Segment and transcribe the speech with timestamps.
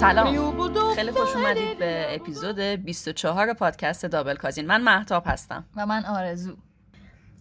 [0.00, 0.94] سلام.
[0.94, 4.66] خیلی خوش اومدید به اپیزود 24 پادکست دابل کازین.
[4.66, 5.64] من محتاب هستم.
[5.76, 6.56] و من آرزو.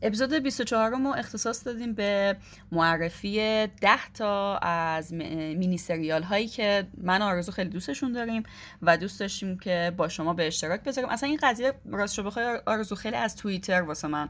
[0.01, 2.37] اپیزود 24 ما اختصاص دادیم به
[2.71, 3.37] معرفی
[3.67, 3.67] 10
[4.13, 8.43] تا از مینی سریال هایی که من آرزو خیلی دوستشون داریم
[8.81, 11.09] و دوست داشتیم که با شما به اشتراک بذاریم.
[11.09, 14.29] اصلا این قضیه راست شو بخوای آرزو خیلی از توییتر واسه من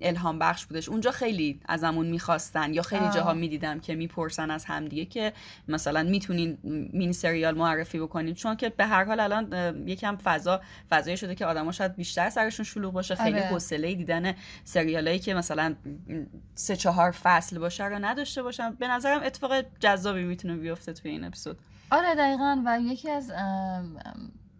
[0.00, 0.88] الهام بخش بودش.
[0.88, 5.32] اونجا خیلی ازمون می‌خواستن یا خیلی جاها می‌دیدم که می‌پرسن از همدیگه که
[5.68, 6.58] مثلا می‌تونین
[6.92, 8.34] مینی سریال معرفی بکنین.
[8.34, 10.60] چون که به هر حال الان یکم فضا
[10.90, 13.14] فضایی شده که آدما شاید بیشتر سرشون شلوغ باشه.
[13.14, 13.48] خیلی آره.
[13.48, 15.74] حوصله دیدن سریالایی که مثلا
[16.54, 18.74] سه چهار فصل باشه رو نداشته باشم.
[18.74, 21.58] به نظرم اتفاق جذابی می‌تونه بیفته توی این اپیزود.
[21.90, 22.62] آره دقیقا.
[22.66, 23.28] و یکی از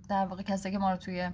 [0.09, 1.31] در واقع کسی که ما رو توی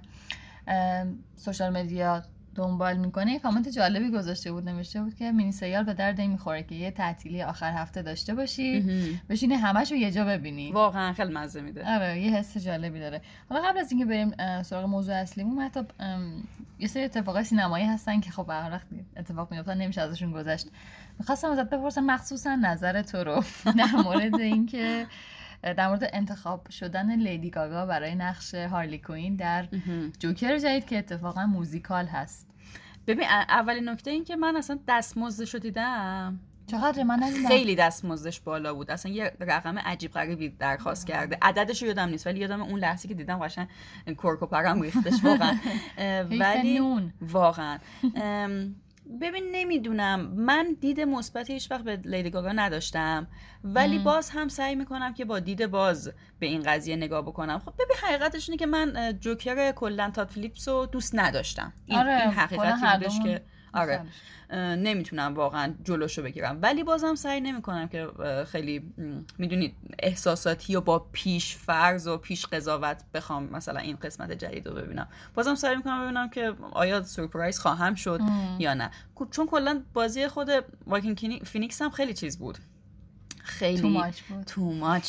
[1.35, 2.23] سوشال مدیا
[2.55, 6.63] دنبال می‌کنه یه کامنت جالبی گذاشته بود نوشته بود که مینی سریال به درد می‌خوره
[6.63, 8.81] که یه تعطیلی آخر هفته داشته باشی
[9.29, 10.71] بشینی همش رو یه جا ببینی.
[10.71, 11.95] واقعا خیلی مزه میده.
[11.95, 13.21] آره یه حس جالبی داره.
[13.49, 15.79] حالا قبل از اینکه بریم سراغ موضوع اصلیمون حتی
[16.79, 20.67] یه سری اتفاقای سینمایی هستن که خب هر وقت اتفاق میافتن نمیشه ازشون گذشت.
[21.19, 23.43] می‌خواستم ازت بپرسم مخصوصا نظر تو رو
[23.77, 25.07] در مورد اینکه
[25.63, 29.67] در مورد انتخاب شدن لیدی گاگا برای نقش هارلی کوین در
[30.19, 32.47] جوکر جدید که اتفاقا موزیکال هست.
[33.07, 36.39] ببین اولین نکته این که من اصلا دستمزدش رو دیدم.
[36.67, 38.91] چقدر من خیلی دستمزدش بالا بود.
[38.91, 41.37] اصلا یه رقم عجیب غریبی درخواست کرده.
[41.41, 43.67] عددش رو یادم نیست ولی یادم اون لحظه که دیدم قشنگ
[44.07, 45.57] کرک و پرم ریختش واقعا
[46.41, 46.79] ولی
[47.21, 47.77] واقعا.
[49.21, 50.19] ببین نمی‌دونم.
[50.21, 53.27] من دید مثبت هیچ وقت به لیدی گاگا نداشتم.
[53.63, 57.59] ولی باز هم سعی می‌کنم که با دید باز به این قضیه نگاه بکنم.
[57.59, 61.73] خب ببین حقیقتش اینه که من جوکر کلا تات فلیپس رو دوست نداشتم.
[61.85, 63.41] این, آره این حقیقتی بودش که
[63.73, 64.01] آره.
[64.75, 66.59] نمی‌تونم واقعا جلوشو بگیرم.
[66.61, 68.07] ولی بازم سعی نمی‌کنم که
[68.47, 68.93] خیلی
[69.37, 74.75] می‌دونید احساساتی و با پیش فرض و پیش قضاوت بخوام مثلا این قسمت جدید رو
[74.75, 75.07] ببینم.
[75.33, 78.21] بازم سعی می‌کنم ببینم که آیا سورپرایز خواهم شد
[78.59, 78.91] یا نه.
[79.31, 80.49] چون کلا بازی خود
[80.87, 82.57] واکین فینیکس هم خیلی چیز بود.
[83.43, 84.21] خیلی too much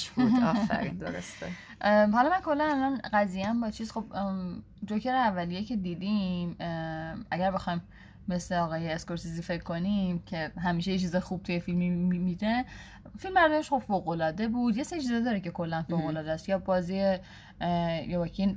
[0.08, 0.22] بود.
[0.30, 0.42] بود.
[0.44, 1.46] آفرین درسته.
[2.16, 4.04] حالا من کلا الان قضیه با چیز خب
[4.84, 6.56] جوکر اولیه که دیدیم
[7.30, 7.82] اگر بخوایم
[8.28, 12.64] مثل آقای اسکورسیزی فکر کنیم که همیشه یه چیز خوب توی فیلمی میده.
[13.18, 14.76] فیلم برداشت خب فوق العاده بود.
[14.76, 16.48] یه سری چیزا داره که کلا فوق العاده است.
[16.48, 17.18] یا بازی
[18.06, 18.56] یواکین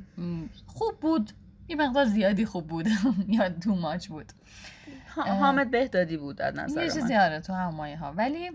[0.65, 1.31] خوب بود.
[1.67, 2.87] یه مقدار زیادی خوب بود.
[3.27, 4.33] یا تو ماچ بود.
[5.15, 8.51] حامد بهدادی بود از نظر یه چیزی آره تو همایه ها ولی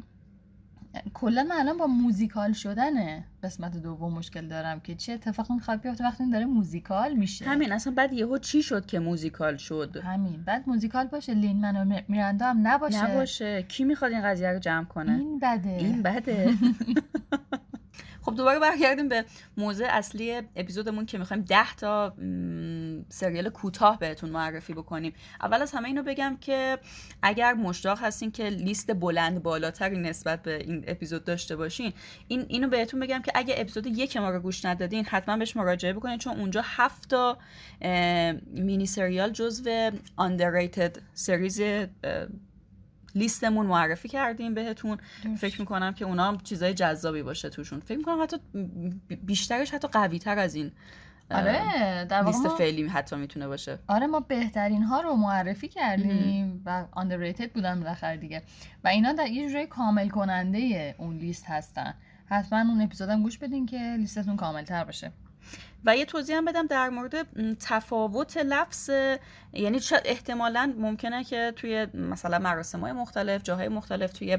[1.15, 6.05] کلا من الان با موزیکال شدن قسمت دوم مشکل دارم که چه اتفاقی می‌خواد بیفته
[6.05, 7.45] وقتی داره موزیکال میشه.
[7.45, 11.77] همین اصلا بعد یهو چی شد که موزیکال شد؟ همین بعد موزیکال باشه لین من
[11.77, 13.11] و میرندا هم نباشه.
[13.11, 13.63] نباشه.
[13.63, 15.71] کی می‌خواد این قضیه رو جمع کنه؟ این بده.
[15.71, 16.55] این بده.
[18.23, 19.25] خب دوباره برگردیم به
[19.57, 22.15] موضوع اصلی اپیزودمون که می‌خوایم ده تا
[23.09, 25.13] سریال کوتاه بهتون معرفی بکنیم.
[25.41, 26.79] اول از همه اینو بگم که
[27.23, 31.93] اگر مشتاق هستین که لیست بلند بالاتری نسبت به این اپیزود داشته باشین
[32.29, 35.93] این اینو بهتون بگم که اگه اپیزود یک ما رو گوش ندادین حتما بهش مراجعه
[35.93, 37.39] بکنین چون اونجا هفت تا
[38.47, 41.61] مینی سریال جزو underrated سریز
[43.15, 44.99] لیستمون معرفی کردیم بهتون.
[45.37, 47.81] فکر می‌کنم که اونا هم چیزای جذابی باشه توشون.
[47.81, 48.37] فکر می‌کنم حتی
[49.23, 50.73] بیشترش حتی قوی تر از این
[51.31, 53.79] آره در لیست فعلی حتی می‌تونه باشه.
[53.89, 58.43] آره ما بهترین ها رو معرفی کردیم و underrated بودن بالاخره دیگه.
[58.85, 61.95] و اینا در یه جوری کامل کننده اون لیست هستن.
[62.27, 65.13] حتما اون اپیزودم گوش بدین که لیستتون کامل تر باشه.
[65.85, 67.27] و یه توضیح هم بدم در مورد
[67.57, 68.91] تفاوت لفظ
[69.53, 74.39] یعنی احتمالا ممکنه که توی مثلا مراسم های مختلف جاهای مختلف توی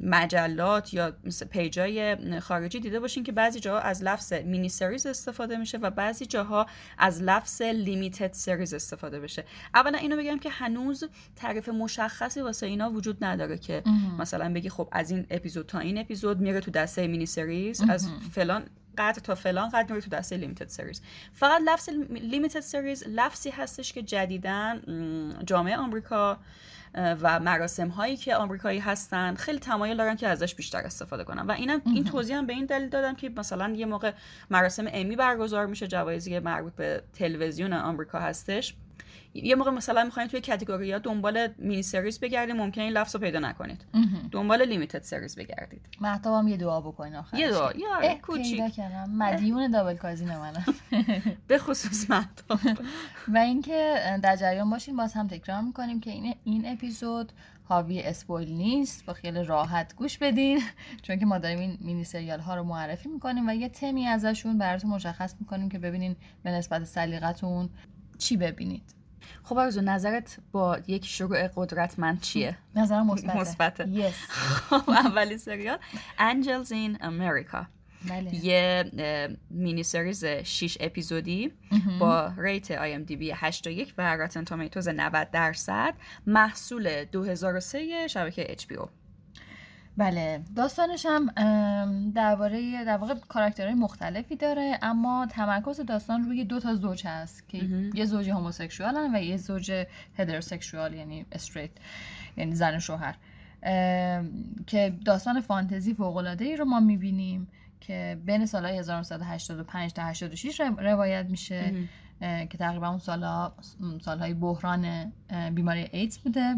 [0.00, 1.12] مجلات یا
[1.50, 6.26] پیجای خارجی دیده باشین که بعضی جاها از لفظ مینی سریز استفاده میشه و بعضی
[6.26, 6.66] جاها
[6.98, 9.44] از لفظ لیمیتد سریز استفاده بشه.
[9.74, 11.04] اولا اینو بگم که هنوز
[11.36, 13.82] تعریف مشخصی واسه اینا وجود نداره که
[14.18, 18.08] مثلا بگی خب از این اپیزود تا این اپیزود میره تو دسته مینی سریز از
[18.32, 18.62] فلان
[18.98, 21.02] قطع تا فلان قطع میره تو دسته لیمیتد سریز
[21.32, 24.82] فقط لفظ لیمیتد سریز لفظی هستش که جدیدن
[25.46, 26.38] جامعه آمریکا
[26.94, 31.46] و مراسم هایی که آمریکایی هستن خیلی تمایل دارن که ازش بیشتر استفاده کنن.
[31.46, 34.12] و اینم این توضیح هم به این دلیل دادم که مثلا یه موقع
[34.50, 38.74] مراسم امی برگزار میشه جوایزی مربوط به تلویزیون آمریکا هستش.
[39.34, 43.20] یه موقع مثلا می‌خواین توی کاتگوری ها دنبال مینی سریز بگردید ممکنه این لفظ رو
[43.20, 43.84] پیدا نکنید.
[44.32, 45.88] دنبال لیمیتد سریز بگردید.
[46.00, 47.40] مهتاب هم یه دعا بکنین آخرش.
[47.40, 47.72] یه دعا.
[47.72, 48.80] یه آره کوچیک.
[49.08, 50.64] مدیون دابل کازین منم.
[51.48, 52.58] به خصوص مهتاب.
[53.28, 57.32] و اینکه در جریان باشین باز هم تکرار می‌کنیم که این این اپیزود
[57.64, 59.06] حاوی اسپویل نیست.
[59.06, 60.62] با خیال راحت گوش بدین.
[61.02, 64.58] چون که ما داریم این مینی سریال ها رو معرفی می‌کنیم و یه تمی ازشون
[64.58, 67.68] براتون مشخص می‌کنیم که ببینین به نسبت سلیقتون
[68.18, 68.94] چی ببینید.
[69.42, 73.40] خب آرزو نظرت با یک شروع قدرتمند چیه؟ نظرم مثبته.
[73.40, 73.88] مثبته.
[73.88, 74.14] yes
[74.70, 75.78] خب اولین سریال.
[76.18, 77.66] Angels in America.
[78.08, 78.44] بله.
[78.44, 78.84] یه
[79.50, 81.52] mini series 6 اپیزودی.
[82.00, 85.94] با rate IMDb 81 و Rotten Tomatoes 90 درصد.
[86.26, 88.88] محصول 2003 شبکه HBO.
[89.96, 90.42] بله.
[90.56, 91.26] داستانش هم
[92.14, 97.58] درباره در واقع کاراکترهای مختلفی داره اما تمرکز داستان روی دو تا زوج هست که.
[97.94, 99.86] یه زوج هموسکشوال و یه زوج
[100.18, 101.70] هدرسکشوال یعنی استریت
[102.36, 103.14] یعنی زن و شوهر.
[104.66, 107.48] که داستان فانتزی فوق ای رو ما می‌بینیم
[107.80, 111.74] که بین سالهای 1985 تا 86 رو- روایت میشه
[112.20, 113.54] که تقریبا اون سالها
[114.00, 115.12] سالهای بحران
[115.54, 116.56] بیماری ایدز بوده.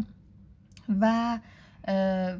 [1.01, 1.39] و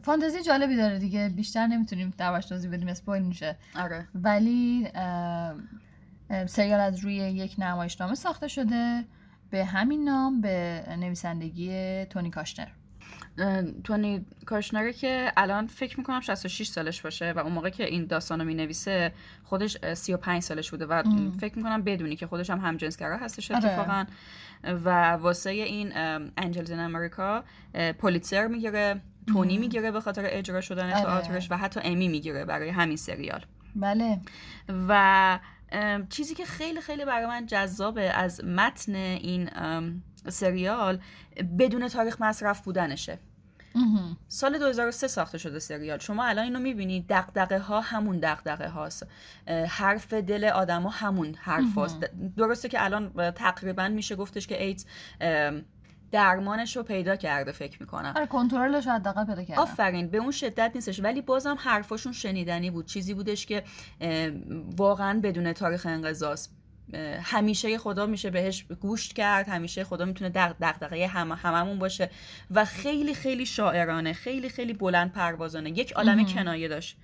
[0.03, 4.87] فانتزی جالبی داره دیگه بیشتر نمی‌تونیم دربارش توضیح بدیم اسپویل میشه آره ولی
[6.45, 9.05] سریال از روی یک نمایشنامه ساخته شده
[9.49, 12.67] به همین نام به نویسندگی تونی کاشنر
[13.83, 18.43] تونی کاشنره که الان فکر می‌کنم 66 سالش باشه و اون موقع که این داستانو
[18.43, 19.13] می‌نویسه
[19.43, 21.31] خودش اه، 35 سالش بوده و ام.
[21.31, 23.65] فکر می‌کنم بدونی که خودش هم همجنسگرا هستش آره.
[23.65, 24.05] اتفاقا.
[24.63, 25.91] و واسه این
[26.37, 27.43] انجلز امریکا
[27.97, 29.01] پولیتسر می‌گیره.
[29.27, 29.57] تونی.
[29.57, 31.03] می‌گیره به خاطر اجرا شدن آره.
[31.03, 33.45] تئاترش و حتی امی می‌گیره برای همین سریال.
[33.75, 34.21] بله.
[34.87, 35.39] و
[36.09, 39.49] چیزی که خیلی خیلی برای من جذابه از متن این
[40.29, 40.99] سریال
[41.59, 43.19] بدون تاریخ مصرف بودنشه.
[44.27, 45.99] سال 2003 ساخته شده سریال.
[45.99, 49.07] شما الان اینو می‌بینید دقدقه ها همون دقدقه هاست
[49.67, 51.99] حرف دل آدما همون حرف هاست.
[52.37, 54.75] درسته که الان تقریبا میشه گفتش که
[55.21, 55.65] ام،
[56.11, 58.13] درمانش رو پیدا کرده فکر می‌کنم.
[58.15, 60.99] آره کنترلش رو حداقل پیدا کردم آفرین به اون شدت نیستش.
[60.99, 62.85] ولی بازم حرفاشون شنیدنی بود.
[62.85, 63.63] چیزی بودش که
[64.77, 66.53] واقعا بدون تاریخ انقضاست.
[67.21, 69.49] همیشه خدا میشه بهش گوش کرد.
[69.49, 72.09] همیشه خدا می‌تونه دق دقدقه هم هممون باشه.
[72.51, 75.69] و خیلی خیلی شاعرانه خیلی خیلی بلند پروازانه.
[75.69, 76.25] یک عالم.
[76.25, 76.97] کنایه داشت.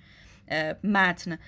[0.84, 1.38] متن.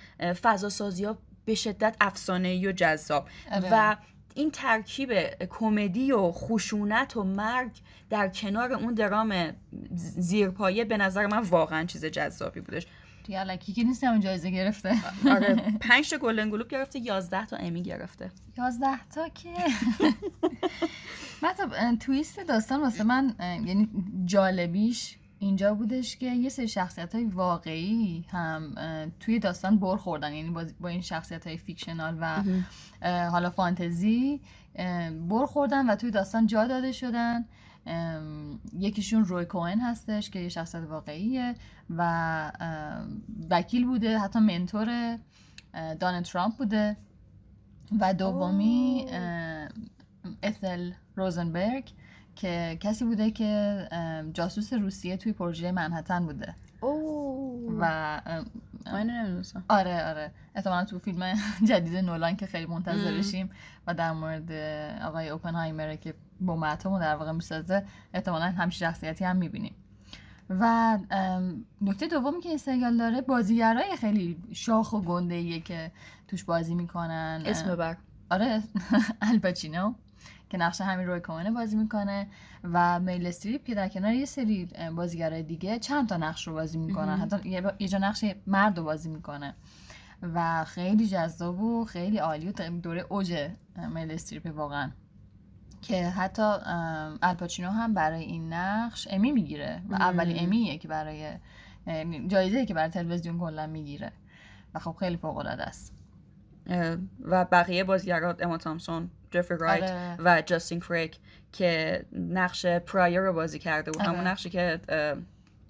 [0.43, 3.29] فضا سازی ها به شدت افسانه و جذاب.
[3.53, 3.69] آره.
[3.73, 3.97] و
[4.37, 5.13] این ترکیب
[5.51, 7.71] کمدی و خشونت و مرگ
[8.11, 9.53] در کنار اون درام
[10.19, 12.87] زیرپایه به نظر من واقعا چیز جذابی بودش.
[13.25, 14.95] دیگه الکی که نیست همون جایزه گرفته.
[15.31, 18.31] آره پنج تا گلدن گلوب گرفته 11 تا امی گرفته.
[18.59, 19.55] یازده تا که؟
[21.43, 23.89] اه، تویست داستان واسه من یعنی
[24.25, 28.75] جالبیش اینجا بودش که یه سری شخصیت های واقعی هم
[29.21, 30.35] توی داستان بر خوردن.
[30.35, 30.51] یعنی
[30.81, 32.43] با, این شخصیت های فیکشنال و
[33.31, 34.41] حالا فانتزی
[34.75, 37.45] اه، بر خوردن و توی داستان جا داده شدن.
[38.79, 41.55] یکیشون روی کوهن هستش که یه شخصیت واقعیه
[41.91, 42.53] و
[43.51, 45.19] وکیل بوده حتی منتور
[45.75, 46.97] اه، دانالد ترامپ بوده.
[48.01, 49.07] و دومی
[50.43, 51.93] ethel روزنبرگ.
[52.37, 53.89] که کسی بوده که
[54.33, 56.55] جاسوس روسیه توی پروژه منحتن بوده.
[56.81, 57.73] اوه.
[57.81, 58.21] و
[58.93, 59.65] من نمی‌دونستم.
[59.69, 60.31] آره آره.
[60.55, 61.35] احتمالا تو فیلم
[61.69, 63.51] جدید نولان که خیلی منتظرشیم
[63.87, 64.53] و در مورد
[65.03, 67.85] آقای اوپنهایمر که با ماتمو در واقع می‌سازه
[68.15, 69.75] احتمالا همچین شخصیتی هم می‌بینیم.
[70.51, 70.99] و
[71.81, 75.93] نکته دومی که این سریال داره بازیگرای خیلی شاخ و گنده ایه که
[76.29, 77.43] توش بازی می‌کنن.
[77.47, 77.97] اسم بر.
[78.31, 78.63] آره
[79.31, 79.95] الپاچینو
[80.51, 82.27] که نقش همین روی کومنه بازی می‌کنه
[82.65, 86.79] و میل استریپ که در کنار یه سری بازیگرای دیگه چند تا نقش رو بازی
[86.79, 87.15] می‌کنن.
[87.15, 87.23] مهم.
[87.23, 87.49] حتی
[87.79, 89.55] یه جا نقش مرد رو بازی می‌کنه.
[90.35, 93.49] و خیلی جذاب و خیلی عالی و دوره اوج
[93.95, 94.91] میل استریپ واقعا.
[95.83, 96.43] که حتی
[97.23, 100.01] الپاچینو هم برای این نقش امی می‌گیره و مم.
[100.01, 101.33] اولین امیه که برای
[102.27, 104.13] جایزه که برای تلویزیون کلا می‌گیره.
[104.75, 105.93] و خب خیلی فوق العاده است
[107.23, 110.17] و بقیه بازیگرات اما تامسون جفری رایت آره.
[110.19, 111.19] و جاستین کریک
[111.53, 114.29] که نقش پرایر رو بازی کرده همون آره.
[114.29, 114.81] نقشی که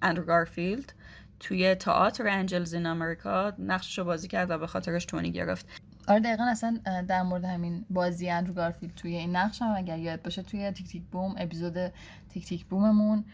[0.01, 0.93] اندرو گارفیلد
[1.39, 5.65] توی تئاتر Angels in America نقشش رو بازی کرد و به خاطرش تونی گرفت
[6.07, 10.21] آره دقیقا اصلا در مورد همین بازی اندرو گارفیلد توی این نقش هم اگر یاد
[10.21, 11.91] باشه توی Tick Tick Boom اپیزود
[12.29, 13.25] Tick Tick Boom مون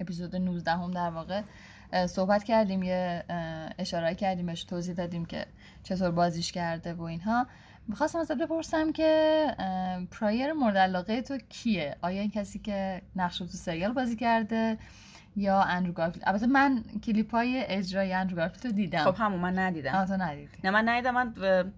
[0.00, 1.42] اپیزود 19 هم در واقع
[2.06, 3.24] صحبت کردیم یه
[3.78, 5.46] اشاره کردیم بهش توضیح دادیم که
[5.82, 7.46] چطور بازیش کرده و اینها
[7.88, 9.46] می‌خواستم ازت بپرسم که
[10.10, 14.78] پرایر مورد علاقه تو کیه؟ آیا این کسی که نقش تو سریال بازی کرده
[15.36, 19.04] یا اندرو گارفیلد؟ البته من کلیپ های اجرای اندرو گارفیلد رو دیدم.
[19.04, 20.04] خب همون من ندیدم.
[20.04, 20.58] تو ندیدی.
[20.64, 21.14] نه من ندیدم.
[21.14, 21.72] من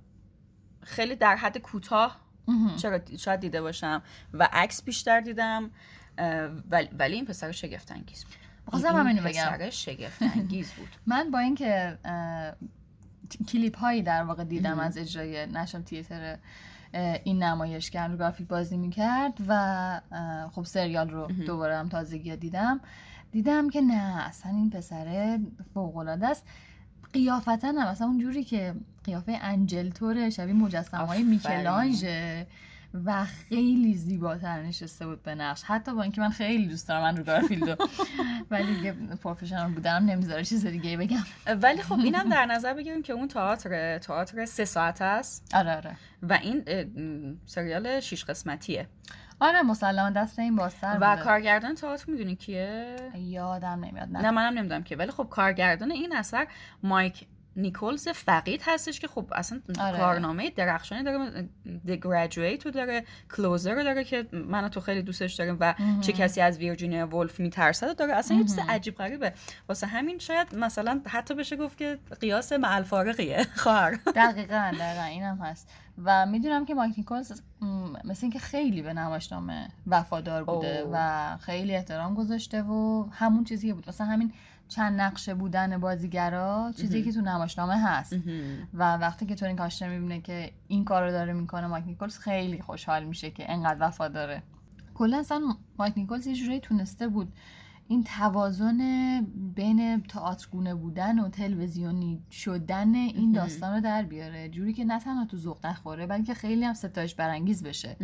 [0.83, 2.21] خیلی در حد کوتاه
[2.77, 4.03] چرا شاید دیده باشم.
[4.33, 5.71] و عکس بیشتر دیدم
[6.99, 8.35] ولی این پسر شگفت انگیز بود
[8.67, 9.31] خواستم همینو بگم.
[9.31, 10.89] پسر شگفت انگیز بود.
[11.07, 11.99] من با اینکه
[13.49, 16.39] کلیپ هایی در واقع دیدم از اجرای نشان تیتر
[17.25, 20.01] این نمایش که اندرو گارفیلد بازی می‌کرد و
[20.53, 22.81] خب سریال رو دوباره هم تازگی دیدم.
[23.33, 25.41] دیدم که نه اصلا این پسره
[25.75, 26.45] فوق العاده است.
[27.13, 28.75] قیافتا هم اصلا اون جوری که
[29.05, 32.47] قیافه انجلتوره شبیه مجسمه های میکلانژه
[33.05, 35.63] و خیلی زیباتر نشسته بود به نقش.
[35.65, 37.77] حتی با اینکه من خیلی دوست دارم من رو گارفیلدو
[38.51, 41.25] ولی دیگه پروفشنال بودم نمی‌ذاره چیز دیگه بگم.
[41.63, 45.55] ولی خب اینم در نظر بگیریم که اون تئاتر تئاتر سه ساعت است.
[45.55, 45.97] آره آره.
[46.23, 46.65] و این
[47.47, 48.89] سریال شیش قسمتیه.
[49.41, 54.59] آره مسلما دست این بازتر و کارگردان تئاتر می‌دونی کیه؟ یادم نمیاد نه, نه منم
[54.59, 56.47] نمی‌دونم که ولی خب کارگردان این اثر
[56.83, 59.99] مایک نیکولز فقید هستش که خب اصلا آره.
[59.99, 61.49] کارنامه درخشانی داره
[61.87, 63.05] The Graduate رو داره
[63.37, 67.41] کلوزر رو داره که من تو خیلی دوستش داریم و چه کسی از ویرجینیا ولف
[67.41, 68.15] میترسد داره.
[68.15, 69.33] اصلا یه چیز عجیب غریبه.
[69.69, 73.99] واسه همین شاید مثلا حتی بشه گفت که قیاس مع الفارقیه خواهر.
[74.17, 75.03] دقیقا دقیقا.
[75.03, 75.71] اینم هست.
[76.05, 77.43] و می‌دونم که مایک نیکولز
[78.05, 83.89] مثل اینکه خیلی به نمایشنامه وفادار بوده و خیلی احترام گذاشته و همون چیزی بود.
[83.89, 84.33] مثلا همین
[84.69, 88.17] چند نقشه بودن بازیگرا چیزی که تو نمایشنامه هست.
[88.75, 92.61] و وقتی که تونی کاشتر می‌بینه که این کار رو داره می‌کنه مایک نیکولز خیلی
[92.63, 94.43] خوشحال میشه که انقدر وفاداره.
[94.95, 95.41] کلا اصلا
[95.79, 97.33] مایک نیکولز یه جوری تونسته بود
[97.89, 98.81] این توازن
[99.55, 104.49] بین تئاترگونه بودن و تلویزیونی شدن این داستان رو در بیاره.
[104.49, 107.97] جوری که نه تنها تو ذوق نخوره بلکه خیلی هم ستایش برانگیز بشه.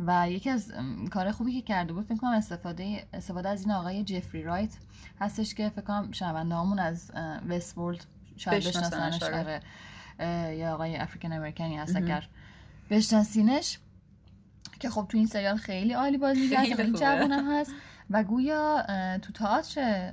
[0.00, 0.72] و یکی از
[1.10, 4.76] کار خوبی که کرده بود فکر کنم استفاده استفاده از این آقای جفری رایت
[5.20, 7.12] هستش که فکر کنم شنونده همون از
[7.48, 8.04] وست ورلد
[8.36, 9.60] شاید بشناسنش آره.
[10.56, 12.28] یا آقای افریکن امریکنی هست اگر
[12.90, 13.78] بشناسینش.
[14.80, 17.72] که خب تو این سریال خیلی عالی بازی کرد این جوون هست.
[18.10, 18.86] و گویا
[19.22, 20.12] تو تئاتر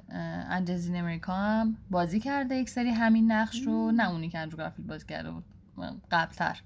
[0.50, 3.92] اندزین امریکا هم بازی کرده یک سری همین نقش رو.
[3.92, 5.44] نه اونی که اندرو گارفیلد بازی کرده بود
[6.12, 6.62] قبلتر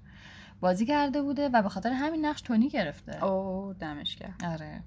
[0.60, 3.24] بازی کرده بوده و به خاطر همین نقش تونی گرفته.
[3.24, 4.80] او دمش کرد آره.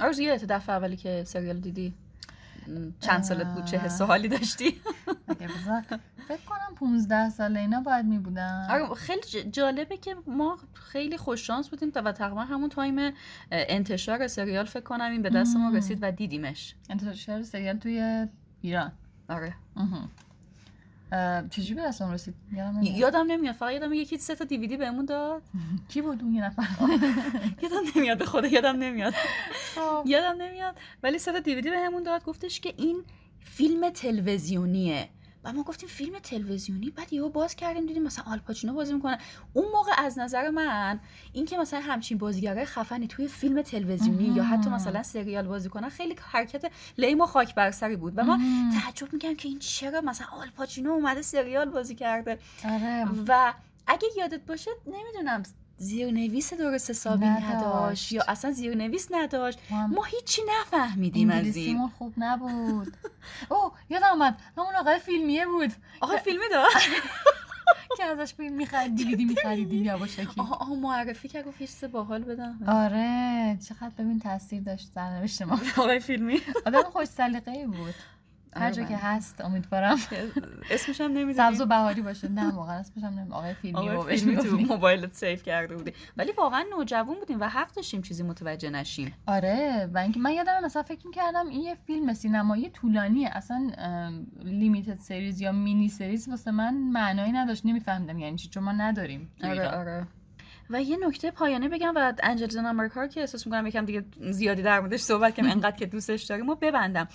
[0.00, 1.94] آرز یادت دفعه اولی که سریال دیدی؟
[3.00, 4.80] چند سالت بود؟ چه حس حالی داشتی؟
[6.28, 8.66] فکر کنم 15 ساله اینا باید می بودن.
[8.70, 13.12] آره خیلی جالبه که ما خیلی خوش شانس بودیم و تقریبا همون تایم
[13.50, 16.74] انتشار سریال فکر کنم این به دست ما رسید و دیدیمش.
[16.90, 18.26] انتشار سریال توی
[18.60, 18.92] ایران.
[19.28, 19.54] آره.
[21.50, 22.34] چجوری به دست رسید؟
[22.82, 23.54] یادم نمیاد.
[23.54, 25.42] فقط یادم یکی سه تا دیویدی بهمون داد.
[25.88, 26.62] کی بود اون یه نفر؟
[27.62, 28.18] یادم نمیاد.
[28.18, 29.14] به خدا یادم نمیاد.
[29.74, 30.02] خب.
[30.06, 30.76] یادم نمیاد.
[31.02, 32.24] ولی سه تا دیویدی بهمون داد.
[32.24, 33.04] گفتش که این
[33.40, 35.08] فیلم تلویزیونیه.
[35.44, 39.18] و ما گفتیم فیلم تلویزیونی بعد یهو باز کردیم دیدیم مثلا آلپاچینو بازی می‌کنه.
[39.52, 41.00] اون موقع از نظر من
[41.32, 46.16] اینکه مثلا همچین بازیگرای خفنی توی فیلم تلویزیونی یا حتی مثلا سریال بازی کنن خیلی
[46.20, 48.12] حرکت لیم و خاک بر سری بود.
[48.16, 48.38] و ما
[48.80, 52.38] تعجب میگم که این چرا مثلا آلپاچینو اومده سریال بازی کرده.
[52.64, 53.08] آره.
[53.28, 53.54] و
[53.86, 55.42] اگه یادت باشه نمی‌دونم
[55.76, 59.58] زیرنویس درست حسابی نداشت یا اصلا زیرنویس نداشت.
[59.88, 61.88] ما هیچی نفهمیدیم از این.
[61.98, 62.96] خوب نبود.
[63.50, 65.72] او یادم آمد همون آقای فیلمیه بود.
[66.00, 66.88] آقای فیلمی داشت؟
[67.96, 70.26] که ازش فیلم می‌خرید دیویدی میخریدیم یواشکی.
[70.36, 72.58] آها آها معرفی که گفت یه باحال بدم.
[72.68, 75.60] آره چقدر ببین تاثیر داشت در نوشت ما.
[75.78, 76.40] آقای فیلمی.
[76.66, 77.94] آدم خوش سلیقه‌ای بود.
[78.56, 79.96] هر جا که هست امیدوارم.
[80.70, 81.32] اسمش هم نمی‌دونی.
[81.32, 82.28] سبز و بهاری باشه.
[82.28, 83.32] نه واقعا اسمش هم نمی‌دونم.
[83.32, 85.92] آقای فیلمی آقای فیلمی تو موبایلت سیو کرده بودی.
[86.16, 89.14] ولی واقعا نوجوان بودیم و حق داشتیم چیزی متوجه نشیم.
[89.26, 93.30] آره و اینکه من یادم مثلا فکر می‌کردم این یه فیلم سینمایی طولانیه.
[93.32, 93.70] اصلا
[94.44, 97.66] لیمیتد سریز یا مینی سریز واسه من معنایی نداشت.
[97.66, 100.06] نمیفهمیدم یعنی چی چون ما نداریم آره آره.
[100.70, 104.62] و یه نکته پایانه بگم و انجل زن آمریکا که احساس می‌کنم یکم دیگه زیادی
[104.62, 106.48] در موردش صحبت کنم انقدر که دوستش داریم.
[106.48, 107.08] و ببندم.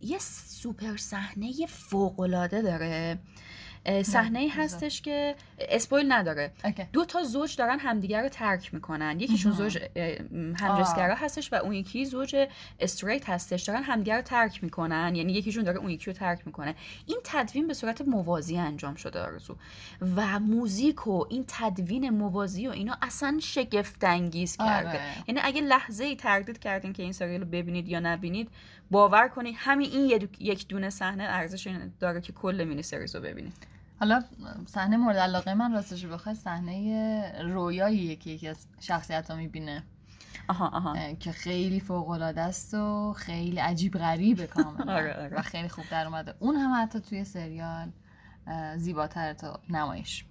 [0.00, 3.18] یه سوپر صحنه فوق العاده داره
[4.02, 6.52] صحنه هستش که اسپویل نداره.
[6.92, 9.20] دو تا زوج دارن همدیگر رو ترک می‌کنن.
[9.20, 9.78] یکیشون زوج
[10.60, 12.48] همجنسگرا هستش و اون یکی زوج
[12.80, 13.62] استریت هستش.
[13.62, 15.14] دارن همدیگر رو ترک می‌کنن.
[15.14, 16.74] یعنی یکیشون داره اون یکی رو ترک می‌کنه.
[17.06, 19.56] این تدوین به صورت موازی انجام شده آرزو.
[20.16, 24.88] و موزیک و این تدوین موازی و اینا اصلا شگفت انگیز کرده.
[24.88, 25.00] آره.
[25.28, 28.48] یعنی اگه لحظه ای تردید کردین که این سریال رو ببینید یا نبینید
[28.90, 33.66] باور کنید همین این یک دونه صحنه ارزش داره که کل مینی سریز رو ببینید
[34.00, 34.24] حالا
[34.66, 39.82] صحنه مورد علاقه من راستش بخوای صحنه رویاییه که یکی از شخصیت ها می‌بینه.
[40.48, 41.14] آها آها.
[41.14, 44.92] که خیلی فوق العاده است و خیلی عجیب غریبه کاملا.
[44.98, 45.36] آره، آره.
[45.36, 46.34] و خیلی خوب در اومده.
[46.38, 47.92] اون هم حتی توی سریال
[48.76, 50.24] زیباتر تا نمایش.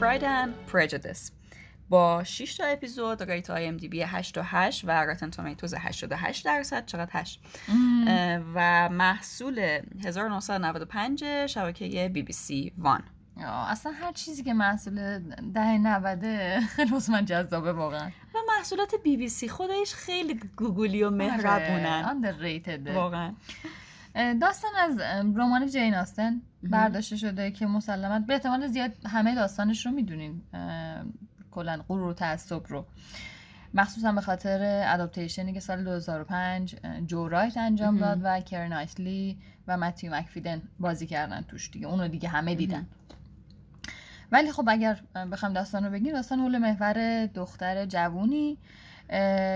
[0.00, 1.32] Pride and Prejudice.
[1.88, 7.10] با 6 تا اپیزود rate IMDb 8 و 8 و Rotten Tomatoes 88 درصد چقدر
[7.12, 7.40] 8
[8.54, 13.02] و محصول 1995 شبکه BBC One.
[13.68, 15.18] اصلا هر چیزی که محصول
[15.54, 18.10] دهه 90 خیلی واسه من جذابه واقعا.
[18.34, 22.04] و محصولات بی بی سی خودش خیلی گوگولی و مهربونن.
[22.04, 22.90] underrated.
[22.90, 23.34] واقعا.
[24.40, 25.00] داستان از
[25.36, 26.42] رمان جین آستن.
[26.62, 30.42] برداشته شده که مسلما به احتمال زیاد همه داستانش رو می‌دونین
[31.50, 32.86] کلا غرور و تعصب رو.
[33.74, 39.76] مخصوصا به خاطر اداپتیشنی که سال 2005 جو رایت انجام داد و کرن نایتلی و
[39.76, 41.86] متیو مکفیدن بازی کردن توش دیگه.
[41.86, 42.86] اون رو دیگه همه دیدن.
[44.32, 45.00] ولی خب اگر
[45.32, 48.58] بخوام داستان رو بگیم داستان حول محور دختر جوونی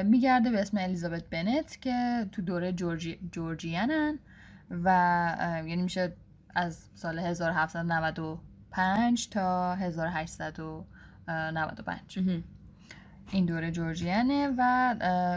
[0.04, 3.18] میگرده به اسم الیزابت بنت که تو دوره جورجی...
[3.32, 4.18] جورجیانن
[4.70, 4.88] و
[5.66, 6.12] یعنی میشه
[6.54, 12.18] از سال 1795 تا 1895
[13.30, 14.94] این دوره جورجیانه و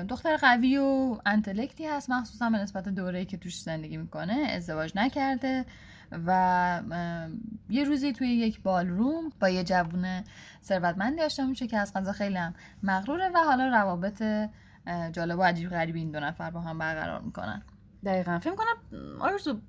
[0.09, 2.09] دختر قوی و انتلکتی هست.
[2.09, 5.65] مخصوصا به نسبت دوره‌ای که توش زندگی می‌کنه ازدواج نکرده
[6.11, 6.81] و
[7.69, 10.23] یه روزی توی یک بالروم با یه جوون
[10.63, 12.53] ثروتمندی آشنا میشه که از قضا خیلی هم
[12.83, 14.23] مغروره و حالا روابط
[15.11, 17.61] جالب و عجیب غریبی این دو نفر با هم برقرار می‌کنن.
[18.05, 18.39] دقیقا.
[18.39, 18.77] فکر کنم
[19.21, 19.59] آرزو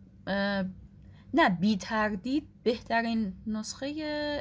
[1.36, 3.92] نه بی تردید بهترین نسخه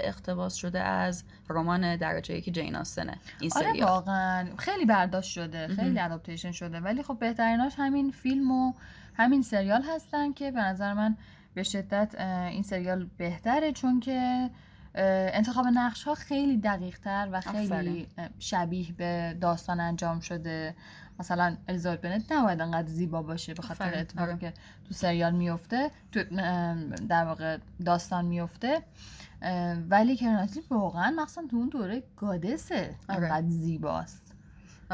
[0.04, 3.88] اقتباس شده از رمان درجه که جین آستنه این آره سریال.
[3.88, 4.56] واقعا.
[4.58, 6.80] خیلی برداشت شده خیلی اداپتیشن شده.
[6.80, 8.74] ولی خب بهتریناش همین فیلم و
[9.14, 11.18] همین سریال هستن که به نظر من
[11.53, 12.16] به شدت
[12.51, 14.50] این سریال بهتره چون که
[15.34, 18.08] انتخاب نقش ها خیلی دقیق تر و خیلی
[18.40, 20.75] شبیه به داستان انجام شده.
[21.20, 24.40] مثلا الیزابت بنت نباید انقدر زیبا باشه به خاطر اتفاقی آره.
[24.40, 24.54] که
[24.88, 26.24] تو سریال میفته تو
[27.10, 28.82] در واقع داستان میفته
[29.90, 33.24] ولی کیرا نایتلی واقعا مخصوصا تو اون دوره goddess ه آره.
[33.24, 34.25] انقدر زیباست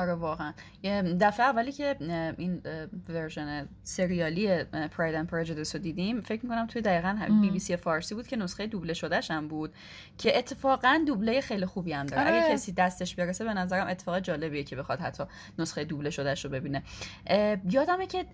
[0.02, 1.96] آره واقعا یه دفعه اولی که
[2.38, 2.62] این
[3.10, 7.18] ورژن سریالی Pride and Prejudice رو دیدیم فکر می‌کنم توی دقیقا.
[7.42, 9.74] بی بی سی فارسی بود که نسخه دوبله شدهش هم بود
[10.18, 12.44] که اتفاقا دوبله خیلی خوبی هم داره آره.
[12.44, 15.24] اگه کسی دستش برسه به نظرم اتفاق جالبیه که بخواد حتی
[15.60, 16.84] نسخه دوبله شدهش رو ببینه
[17.70, 18.26] یادمه که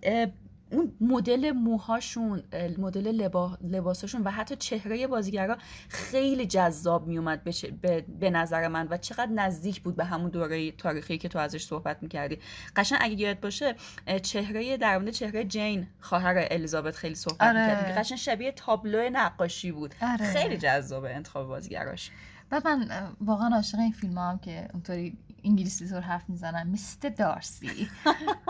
[0.72, 2.44] اون مدل موهاشون
[2.78, 3.58] مدل لبا...
[3.62, 5.58] لباساشون و حتی چهره بازیگرا
[5.90, 7.52] خیلی جذاب میومد به,
[7.82, 8.06] به...
[8.20, 11.98] به نظر من و چقدر نزدیک بود به همون دوره تاریخی که تو ازش صحبت
[12.02, 12.40] می‌کردی
[12.76, 13.76] قشنگ اگه یاد باشه
[14.22, 17.62] چهره در مورد چهره جین خواهر الیزابت خیلی صحبت آره.
[17.62, 20.34] می‌کردیم که قشنگ شبیه تابلو نقاشی بود آره.
[20.34, 22.12] خیلی جذابه انتخاب بازیگراش
[22.50, 22.88] بعد من
[23.22, 26.68] واقعا عاشق این فیلم هم که اونطوری انگلیسی طور حرف می‌زنن.
[26.68, 27.90] Mister دارسی.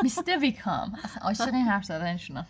[0.04, 2.46] Mister ویکام اصلا عاشق این حرف زدنشونم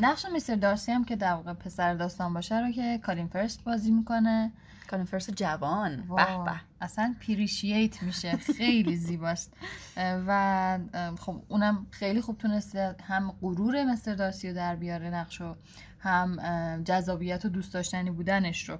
[0.00, 3.90] نقش Mister دارسی هم که در واقع پسر داستان باشه رو که کالین فرست بازی
[3.90, 4.52] می‌کنه.
[4.90, 5.96] کالین فرست جوان.
[5.96, 6.60] به به.
[6.80, 8.36] اصلا appreciate میشه.
[8.36, 9.52] خیلی زیباست.
[9.96, 10.78] و
[11.18, 15.56] خب اونم خیلی خوب تونسته هم غرور Mister دارسی رو در بیاره نقشو
[15.98, 18.78] هم اه، جذابیت و دوست داشتنی بودنش رو.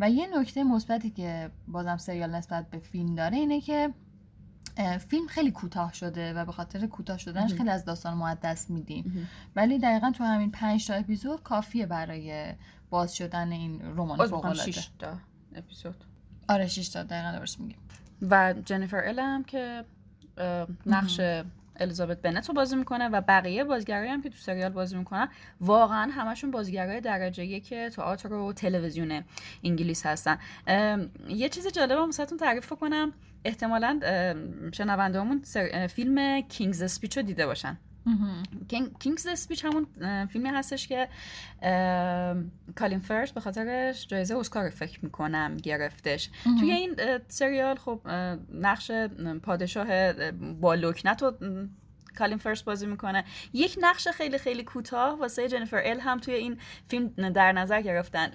[0.00, 3.94] و یه نکته مثبتی که بازم سریال نسبت به فیلم داره اینه که
[5.08, 7.54] فیلم خیلی کوتاه شده و به خاطر کوتاه شدنش.
[7.54, 9.28] خیلی از داستان دست میدیم.
[9.56, 12.54] ولی دقیقا تو همین پنج تا اپیزود کافیه برای
[12.90, 15.18] باز شدن این رمان فوق العاده شیش تا
[15.54, 16.04] اپیزود.
[16.48, 17.76] آره 6 تا دقیقا درست میگی
[18.22, 19.84] و جنیفر الم که
[20.38, 21.20] اه، نقش
[21.76, 25.28] الیزابت بنت رو بازی می‌کنه و بقیه بازیگرایی هم که تو سریال بازی می‌کنن
[25.60, 29.24] واقعا همشون بازیگرای درجه یک تئاتر و تلویزیون
[29.64, 30.38] انگلیس هستن.
[31.28, 33.12] یه چیز جالب هم واسهتون تعریف کنم.
[33.46, 34.00] احتمالا
[34.72, 35.42] شنوندهامون
[35.90, 37.76] فیلم King's Speech رو دیده باشن.
[38.98, 39.86] King's Speech همون
[40.26, 41.08] فیلمی هستش که
[42.76, 46.30] کالین فرست به خاطرش جایزه اسکار فکر می‌کنم گرفتش.
[46.60, 46.96] توی این
[47.28, 48.00] سریال خب
[48.54, 49.08] نقش اه،
[49.42, 50.30] پادشاه اه،
[50.60, 51.34] با لکنت رو
[52.18, 53.24] کالین فرست بازی می‌کنه.
[53.52, 58.32] یک نقش خیلی خیلی کوتاه واسه جنیفر ال هم توی این فیلم در نظر گرفتن.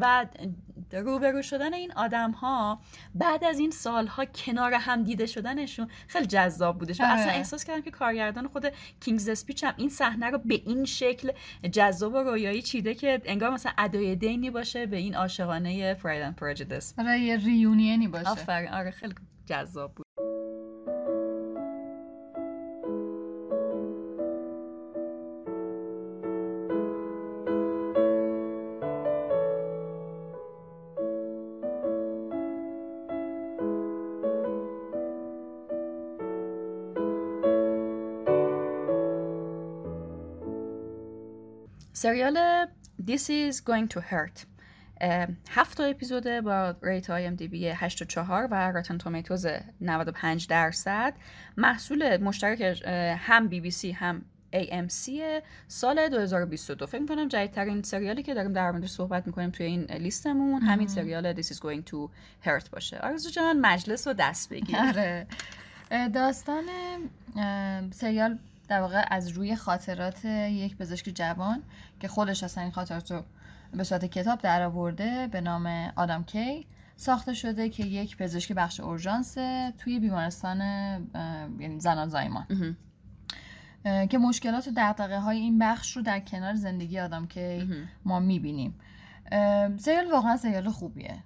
[0.00, 0.26] و
[0.92, 2.80] روبرو شدن این آدم ها
[3.14, 7.00] بعد از این سالها کنار هم دیده شدنشون خیلی جذاب بودش.
[7.00, 7.36] و اصلا آره.
[7.36, 8.66] احساس کردم که کارگردان خود
[9.00, 11.32] King's Speech هم این صحنه رو به این شکل
[11.72, 16.36] جذاب و رویایی چیده که انگار مثلا ادای دینی باشه به این عاشقانه Pride and
[16.98, 18.28] آره یه ریونینی باشه.
[18.28, 18.68] آفرین.
[18.68, 19.14] آره خیلی
[19.46, 20.06] جذاب بود.
[42.02, 42.66] سریال
[43.10, 44.46] This is going to hurt.
[45.50, 49.46] هفت تا اپیزوده با rate IMDb 8 و 4 و Rotten Tomatoes
[49.80, 51.14] 95 درصد.
[51.56, 52.82] محصول مشترک
[53.18, 55.10] هم بی بی سی هم AMC
[55.68, 60.62] سال 2022 فکر می‌کنم جدیدترین سریالی که داریم در موردش صحبت می‌کنیم توی این لیستمون
[60.62, 62.08] همین سریال This is going to
[62.46, 62.98] hurt باشه.
[62.98, 64.76] آرزو جان مجلس رو دست بگیر.
[64.76, 65.26] آره.
[66.14, 66.64] داستان
[67.90, 68.38] سریال
[68.68, 71.62] در واقع از روی خاطرات یک پزشک جوان
[72.00, 73.22] که خودش اصلا این خاطرات رو
[73.72, 78.80] به صورت کتاب در آورده به نام آدم کی ساخته شده که یک پزشک بخش
[78.80, 79.34] اورژانس
[79.78, 80.60] توی بیمارستان
[81.58, 82.76] یعنی زنان زایمان.
[83.84, 87.88] که مشکلات و دقدقه های این بخش رو در کنار زندگی آدم کی مهم.
[88.04, 88.74] ما می‌بینیم.
[89.76, 91.24] سریال واقعا سریال خوبیه.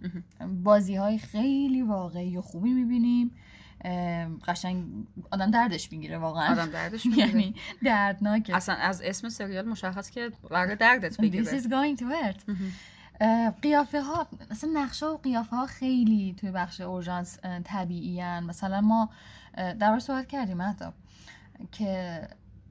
[0.64, 3.30] بازی های خیلی واقعی و خوبی می‌بینیم.
[4.48, 4.84] قشنگ
[5.30, 6.52] آدم دردش می‌گیره واقعا.
[6.52, 7.28] آدم دردش می‌گیره.
[7.30, 8.56] یعنی دردناکه.
[8.56, 11.60] اصلا از اسم سریال مشخص که قرار دردت This بگیره.
[11.60, 12.52] is going to hurt.
[13.62, 18.44] قیافه ها اصلا نقشه و قیافه ها خیلی توی بخش اورژانس طبیعی هن.
[18.44, 19.10] مثلا ما
[19.56, 20.84] در صحبت کردیم حتی
[21.72, 22.20] که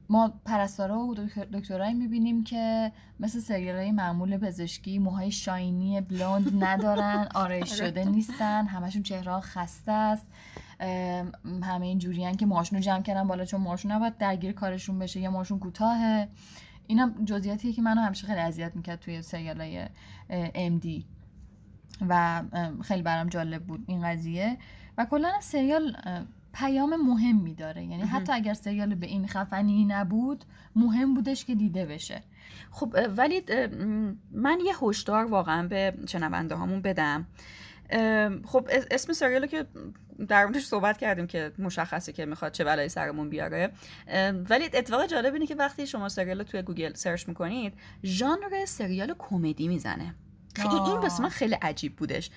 [0.09, 6.51] ما پرستارا و دکتر- دکترایی می‌بینیم که مثل سریال های معمول پزشکی موهای شاینی بلوند
[6.63, 10.27] ندارن آرایش شده نیستن همشون چهره خسته است.
[11.63, 15.19] همه این جوریان که موهاشون رو جمع کردن بالا چون موهاشون نباید درگیر کارشون بشه
[15.19, 16.27] یا موهاشون کوتاهه.
[16.87, 19.85] اینم جزئیاتیه که منو همیشه خیلی اذیت می‌کرد توی سریال های
[20.79, 21.03] MD
[22.09, 24.57] و ام، خیلی برام جالب بود این قضیه.
[24.97, 25.97] و کلا سریال
[26.53, 27.85] پیام مهمی داره.
[27.85, 28.03] یعنی.
[28.03, 32.23] حتی اگر سریال به این خفنی نبود مهم بودش که دیده بشه.
[32.71, 33.41] خب ولی
[34.31, 37.25] من یه هشدار واقعا به شنونده هامون بدم.
[38.45, 39.65] خب اس- اسم سریال که
[40.27, 43.71] در موردش صحبت کردیم که مشخصه که می‌خواد چه بلایی سرمون بیاره.
[44.49, 49.15] ولی اتفاق جالب اینه که وقتی شما سریال رو توی گوگل سرچ می‌کنید ژانر سریال
[49.19, 50.15] کمدی می‌زنه.
[50.55, 50.97] خیلی این.
[50.97, 52.29] واسه من خیلی عجیب بودش.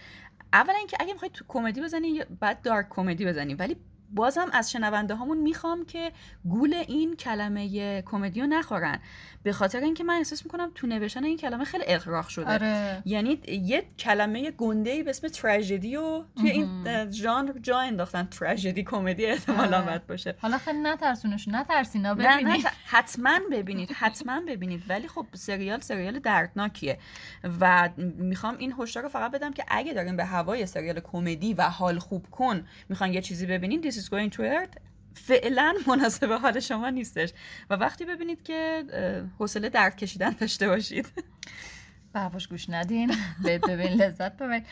[0.53, 3.55] اولا اینکه اگه می‌خواید تو کمدی بزنی بعد dark comedy بزنی.
[3.55, 3.77] ولی
[4.11, 6.13] بازم از شنونده هامون می‌خوام که
[6.45, 8.99] گول این کلمه کمدی رو نخورن.
[9.43, 12.53] به خاطر اینکه من احساس می‌کنم تو نوشتن این کلمه خیلی اغراق شده.
[12.53, 13.03] آره.
[13.05, 18.25] یعنی یه کلمه گنده ای به اسم تراژدی و توی این ژانر جا انداختن.
[18.25, 20.03] تراژدی کمدی احتمالا آره.
[20.09, 20.35] باشه.
[20.43, 22.65] حالا خیلی نترسونشون نترسینا نه نه ببینید.
[22.67, 24.83] ت- حتما ببینید حتما ببینید.
[24.89, 26.99] ولی خب سریال سریال دردناکیه.
[27.61, 31.63] و می‌خوام این هشدار رو فقط بدم که اگه دارین به هوای سریال کمدی و
[31.63, 34.73] حال خوب کن می‌خوان یه چیزی ببینید is going to hurt
[35.15, 37.33] فعلا مناسب حال شما نیستش.
[37.71, 38.85] و وقتی ببینید که
[39.39, 41.07] حوصله درد کشیدن داشته باشید.
[42.13, 44.67] برفاش گوش ندین ببین لذت ببرید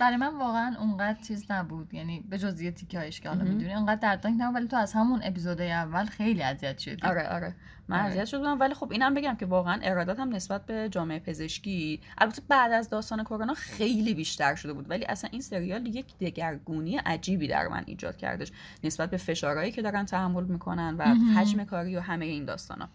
[0.00, 1.94] برای من واقعا اونقدر چیز نبود.
[1.94, 3.44] یعنی به جز یه تیکه هایش که حالا.
[3.44, 3.74] می‌دونی.
[3.74, 7.06] اونقدر دردناک نبود ولی تو از همون اپیزودهای اول خیلی اذیت شدی.
[7.06, 7.54] آره آره.
[7.88, 8.10] من آره.
[8.10, 8.60] اذیت شدم.
[8.60, 12.90] ولی خب اینم بگم که واقعا ارادات هم نسبت به جامعه پزشکی البته بعد از
[12.90, 14.90] داستان کرونا خیلی بیشتر شده بود.
[14.90, 18.52] ولی اصلا این سریال یک دگرگونی عجیبی در من ایجاد کردش.
[18.84, 21.14] نسبت به فشارهایی که دارن تحمل می‌کنن و.
[21.36, 22.88] حجم کاری و همه این داستانا.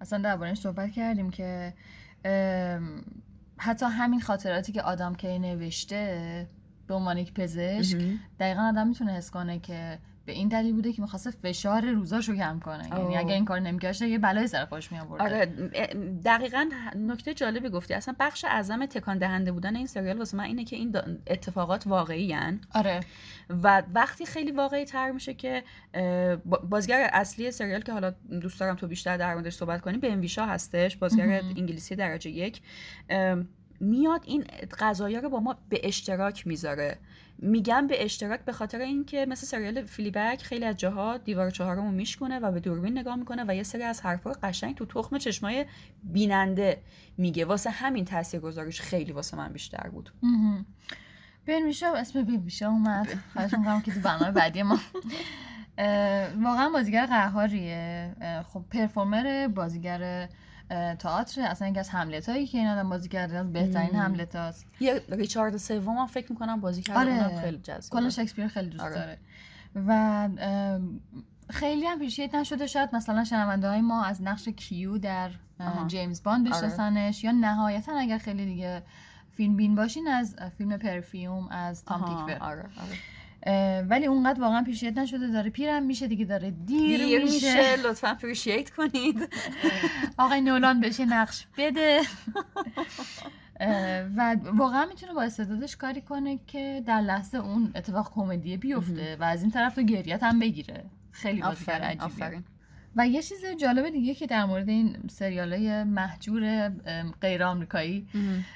[0.00, 1.74] اصلا دربارهش صحبت کردیم که
[3.64, 6.48] حتی همین خاطراتی که آدم کی نوشته
[6.86, 7.96] به عنوان یک پزشک
[8.40, 12.60] دقیقا آدم می‌تونه حس کنه که به این دلیل بوده که می‌خواسته فشار روزاشو کم
[12.60, 12.88] کنه.
[12.88, 13.16] یعنی.
[13.16, 15.22] اگر این کار نمی‌کرد یه بلای سر خودش میآورد.
[15.22, 15.46] آره
[16.24, 17.94] دقیقا نکته جالبی گفتی.
[17.94, 22.36] اصلا بخش اعظم تکان دهنده بودن این سریال واسه من اینه که این اتفاقات واقعی
[22.74, 23.00] آره.
[23.62, 25.62] و وقتی خیلی واقعی تر میشه که
[26.70, 30.46] بازیگر اصلی سریال که حالا دوست دارم تو بیشتر در موردش صحبت کنیم به ویشا
[30.46, 30.96] هستش.
[30.96, 31.42] بازیگر.
[31.56, 32.62] انگلیسی درجه یک.
[33.82, 34.44] میاد این
[34.80, 36.98] قضایا رو با ما به اشتراک می‌ذاره.
[37.38, 42.38] میگم به اشتراک به خاطر اینکه مثل سریال فلیبک خیلی از جاها دیوار چهارمو میشکونه
[42.38, 45.66] و به دوربین نگاه می‌کنه و یه سری از حرفا رو قشنگ تو تخم چشمای
[46.02, 46.82] بیننده
[47.18, 47.44] میگه.
[47.44, 50.12] واسه همین تاثیرگذاریش خیلی واسه من بیشتر بود.
[51.46, 53.08] میشه اسم بین میشه اومد.
[53.32, 54.78] خواهش می‌کنم که تو برنامه بعدی ما.
[56.42, 58.14] واقعا بازیگر قهاریه.
[58.46, 60.28] خب پرفورمر بازیگر
[60.98, 64.02] تئاتر اصلا یکی از هملت هایی که این آدم بازی کرده از بهترین مم.
[64.02, 67.40] هملت هاست یه ریچارد سوم هم فکر می‌کنم بازی کرده آره.
[67.40, 68.94] خیلی جذابه کلا شکسپیر خیلی دوست آره.
[68.94, 69.18] داره
[69.86, 70.28] و
[71.50, 75.30] خیلی هم appreciate نشده شاید مثلا شنونده های ما از نقش Q در.
[75.86, 76.56] جیمز باند آره.
[76.56, 78.82] بشناسنش یا نهایتا اگر خیلی دیگه
[79.30, 82.98] فیلم بین باشین از فیلم Perfume از تام تیکور آره آره
[83.88, 87.34] ولی اونقدر واقعا appreciate نشده داره پیرم میشه دیگه داره دیر, دیر میشه.
[87.34, 87.76] میشه.
[87.76, 89.28] لطفا appreciate کنید.
[90.18, 92.00] آقای نولان بشه نقش بده.
[94.16, 99.24] و واقعا می‌تونه با استعدادش کاری کنه که در لحظه اون اتفاق کمدی بیفته و
[99.24, 100.84] از این طرف تو گریه‌ت هم بگیره.
[101.10, 102.04] خیلی بازیگر عجیبیه.
[102.04, 102.44] آفرین.
[102.96, 106.68] و یه چیز جالب دیگه که در مورد این سریال های محجور
[107.20, 108.06] غیر آمریکایی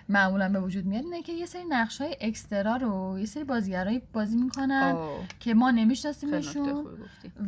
[0.09, 4.03] معمولا به وجود میاد اینه که یه سری نقش های اکسترا رو یه سری بازیگرایی
[4.13, 6.87] بازی می‌کنن اوه، که ما نمیشناسیمشون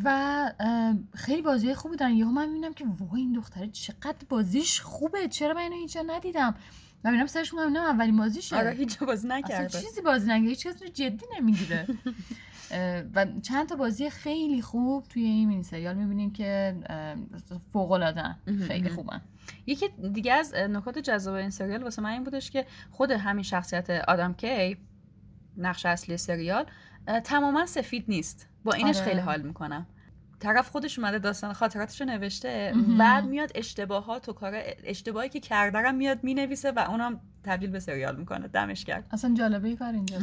[0.04, 0.52] و
[1.14, 2.12] خیلی بازی خوبی دارن.
[2.12, 6.02] یهو من می‌بینم که وای این دختره چقدر بازیش خوبه چرا من اینو هیچ جا
[6.06, 6.54] ندیدم؟
[7.04, 8.56] و می‌بینم سرش می‌کنم اینم اولین بازیشه.
[8.56, 9.80] آره هیچ بازی اصلا نکرده.
[9.80, 11.86] چیزی بازی نگیره هیچ کس رو جدی نمی‌گیره.
[13.14, 16.76] و چند تا بازی خیلی خوب توی این مینی سریال می‌بینیم که
[17.72, 18.36] فوق العاده.
[18.66, 19.20] خیلی خوبن
[19.66, 23.90] یکی دیگه از نکات جذاب این سریال واسه من این بودش که خود همین شخصیت
[23.90, 24.76] آدم کی
[25.56, 26.66] نقش اصلی سریال
[27.24, 28.48] تماما سفید نیست.
[28.64, 29.04] با اینش آره.
[29.04, 29.86] خیلی حال می‌کنم.
[30.40, 32.74] طرف خودش اومده داستان خاطراتش رو نوشته.
[32.98, 38.16] بعد میاد اشتباهات و کار اشتباهی که کرده میاد می‌نویسه و اونم تبدیل به سریال
[38.16, 38.48] می‌کنه.
[38.48, 40.18] دمش کرد اصلا جالبه ای کار اینجا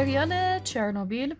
[0.00, 1.34] سریال چرنوبیل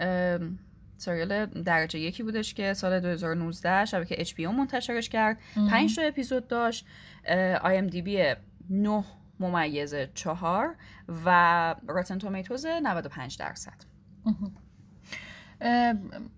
[0.00, 0.58] ام،
[0.96, 5.68] سریال درجه یکی بودش که سال 2019 شبکه HBO منتشرش کرد مهم.
[5.70, 6.86] پنج تا اپیزود داشت
[7.62, 8.34] IMDb
[8.70, 9.04] 9
[9.40, 10.76] ممیز 4
[11.24, 13.84] و Rotten Tomatoes 95 درصد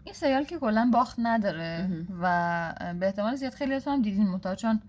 [0.04, 1.90] این سریال که کلا باخت نداره.
[2.20, 4.80] و به احتمال زیاد خیلی هم دیدین منتها چون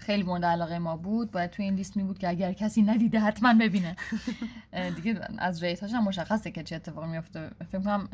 [0.00, 1.30] خیلی مورد علاقه ما بود.
[1.30, 3.96] باید توی این لیست می بود که اگر کسی ندیده حتما ببینه.
[4.96, 8.08] دیگه از rate هاش هم مشخصه که چه اتفاقی میفته فکر کنم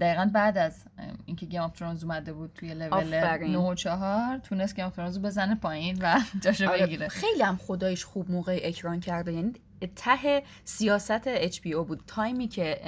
[0.00, 0.84] دقیقا بعد از
[1.26, 3.52] اینکه Game of Thrones اومده بود توی لول آفرین.
[3.52, 7.08] 9 و 4 تونست Game of Thrones رو بزنه پایین و جاشو آره، بگیره.
[7.08, 9.32] خیلی هم خدایش خوب موقع اکران کرده.
[9.32, 9.52] یعنی
[9.96, 12.02] ته سیاست HBO بود.
[12.06, 12.80] تایمی که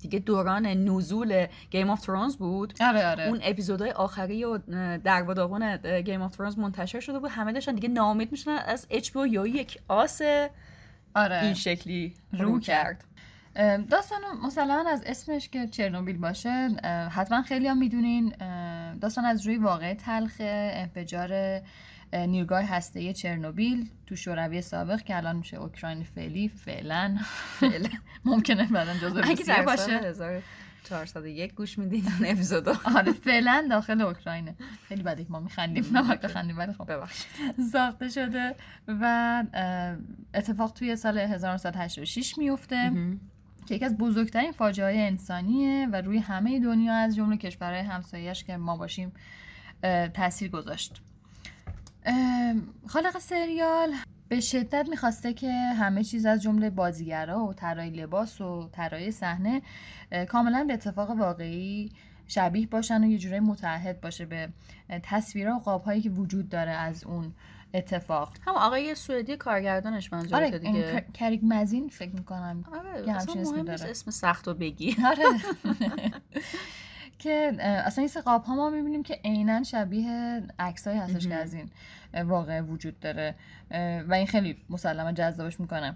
[0.00, 2.74] دیگه دوران نزول Game of Thrones بود.
[2.80, 3.28] آره آره.
[3.28, 4.58] اون اپیزودهای آخری و
[4.98, 7.30] در و داغون Game of Thrones منتشر شده بود.
[7.30, 10.20] همه داشتن دیگه ناامید می‌شدن از HBO یا یک آس
[11.14, 11.42] آره.
[11.42, 13.04] این شکلی رو رو کرد.
[13.90, 16.68] داستان مسلما از اسمش که چرنوبیل باشه
[17.12, 18.34] حتما خیلی هم می‌دونین
[19.00, 21.60] داستان از روی واقع تلخ انفجار
[22.12, 27.18] نیروگاه هسته چرنوبیل تو شوروی سابق که الان میشه اوکراین فعلی فعلا
[27.60, 27.88] فعلا.
[28.24, 30.12] ممکنه بعدا اگه روسیه باشه.
[30.12, 30.42] سال
[30.90, 34.54] 1401 گوش میدین اون اپیزودو آره فعلا داخل اوکراینه.
[34.88, 35.84] خیلی بده ما میخندیم.
[35.92, 36.92] نباید بخندیم ولی خب.
[36.92, 37.26] ببخشید.
[37.72, 38.54] ساخته شده
[38.88, 39.44] و
[40.34, 42.92] اتفاق توی سال 1986 میفته
[43.66, 48.44] که یکی از بزرگترین فاجعه های انسانیه و روی همه دنیا از جمله کشورهای همسایه‌اش
[48.44, 49.12] که ما باشیم
[50.14, 51.02] تاثیر گذاشت.
[52.86, 53.94] خالق سریال
[54.28, 59.62] به شدت می‌خواسته که همه چیز از جمله بازیگرا و طراحی لباس و طراحی صحنه
[60.28, 61.92] کاملا به اتفاق واقعی
[62.26, 64.48] شبیه باشن و یه جورایی متعهد باشه به
[64.90, 67.32] اه، تصویرها و قابهایی که وجود داره از اون
[67.74, 68.32] اتفاق.
[68.46, 73.12] هم آقای سوئدی کارگردانش آره منظورت این دیگه کر- کریگ مزین فکر می‌کنم آره اصلا
[73.34, 73.70] همچین مهم داره.
[73.70, 74.96] نیست اسم سخت و بگی.
[75.06, 75.24] آره.
[77.20, 81.34] که اصلا این سقاب ها ما می‌بینیم که عینا شبیه عکسایی هستش که.
[81.34, 81.70] از این
[82.14, 83.34] اه، واقعه وجود داره
[84.08, 85.94] و این خیلی مسلما جذابش می‌کنه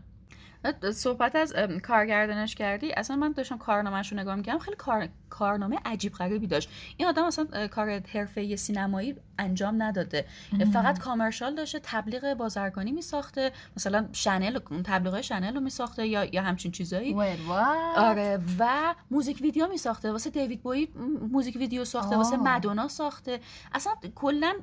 [0.92, 5.08] صحبت از کارگردانش کردی اصلا من داشتم کارنامهش رو نگاه می‌کردم خیلی کار...
[5.30, 6.70] کارنامه عجیب غریبی داشت.
[6.96, 10.24] این آدم اصلا کار حرفه سینمایی انجام نداده.
[10.72, 16.72] فقط کامرشال داشته تبلیغ بازرگانی میساخته مثلا شنل تبلیغ شنل رو میساخته یا یا همچین
[16.72, 17.14] چیزایی؟
[17.96, 20.88] آره و موزیک ویدیو می ساخته واسه دیوید بوی
[21.30, 22.42] موزیک ویدیو ساخته واسه آه.
[22.42, 23.40] مدونا ساخته.
[23.72, 24.54] اصلا کلا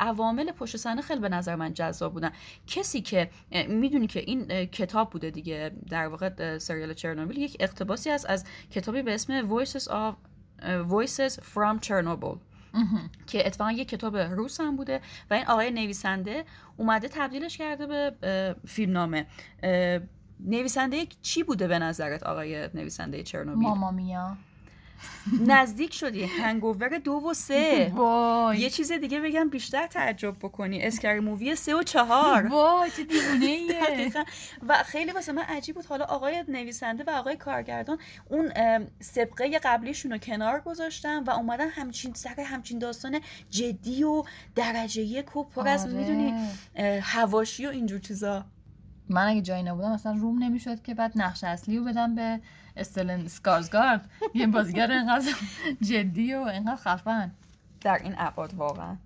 [0.00, 2.32] عوامل پشت صحنه خیلی به نظر من جذاب بودن.
[2.66, 3.30] کسی که
[3.68, 9.02] می‌دونی که این کتاب بوده دیگه در واقع سریال چرنوبیل یک اقتباسی است از کتابی
[9.02, 10.14] به اسم Voices of
[10.90, 12.38] Voices from Chernobyl.
[13.26, 16.44] که اتفاقا یک کتاب روس هم بوده و این آقای نویسنده
[16.76, 19.26] اومده تبدیلش کرده به فیلمنامه.
[20.40, 24.36] نویسنده چی بوده به نظرت آقای نویسنده چرنوبیل؟ Mamma mia.
[25.46, 26.24] نزدیک شدی.
[26.24, 27.92] Hangover دو و سه.
[27.94, 28.58] وای.
[28.58, 30.82] یه چیز دیگه بگم بیشتر تعجب بکنی.
[30.82, 32.46] Scary Movie سه و چهار.
[32.46, 34.12] وای چه دیوونه.
[34.68, 35.86] و خیلی واسه من عجیب بود.
[35.86, 38.52] حالا آقای نویسنده و آقای کارگردان اون
[39.00, 44.22] سبقه قبلیشون رو کنار گذاشتن و اومدن همچین سر همچین داستان جدی و
[44.54, 45.94] درجه یک و پر از آره.
[45.94, 46.34] می‌دونی
[47.02, 48.44] هواشی و اینجور چیزا.
[49.08, 52.40] من اگه جایی نبودم اصلا روم نمی‌شد که بعد نقش اصلی رو بدم به
[52.76, 54.10] استلن سکارزگارد.
[54.34, 55.32] یه بازیگر اینقدر
[55.80, 57.30] جدی و اینقدر خفن.
[57.80, 58.96] در این ابعاد واقعا.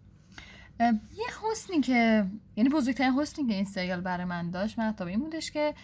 [0.81, 5.51] یه حسنی که یعنی بزرگترین حسنی که این سریال برای من داشت مهتاب این بودش
[5.51, 5.75] که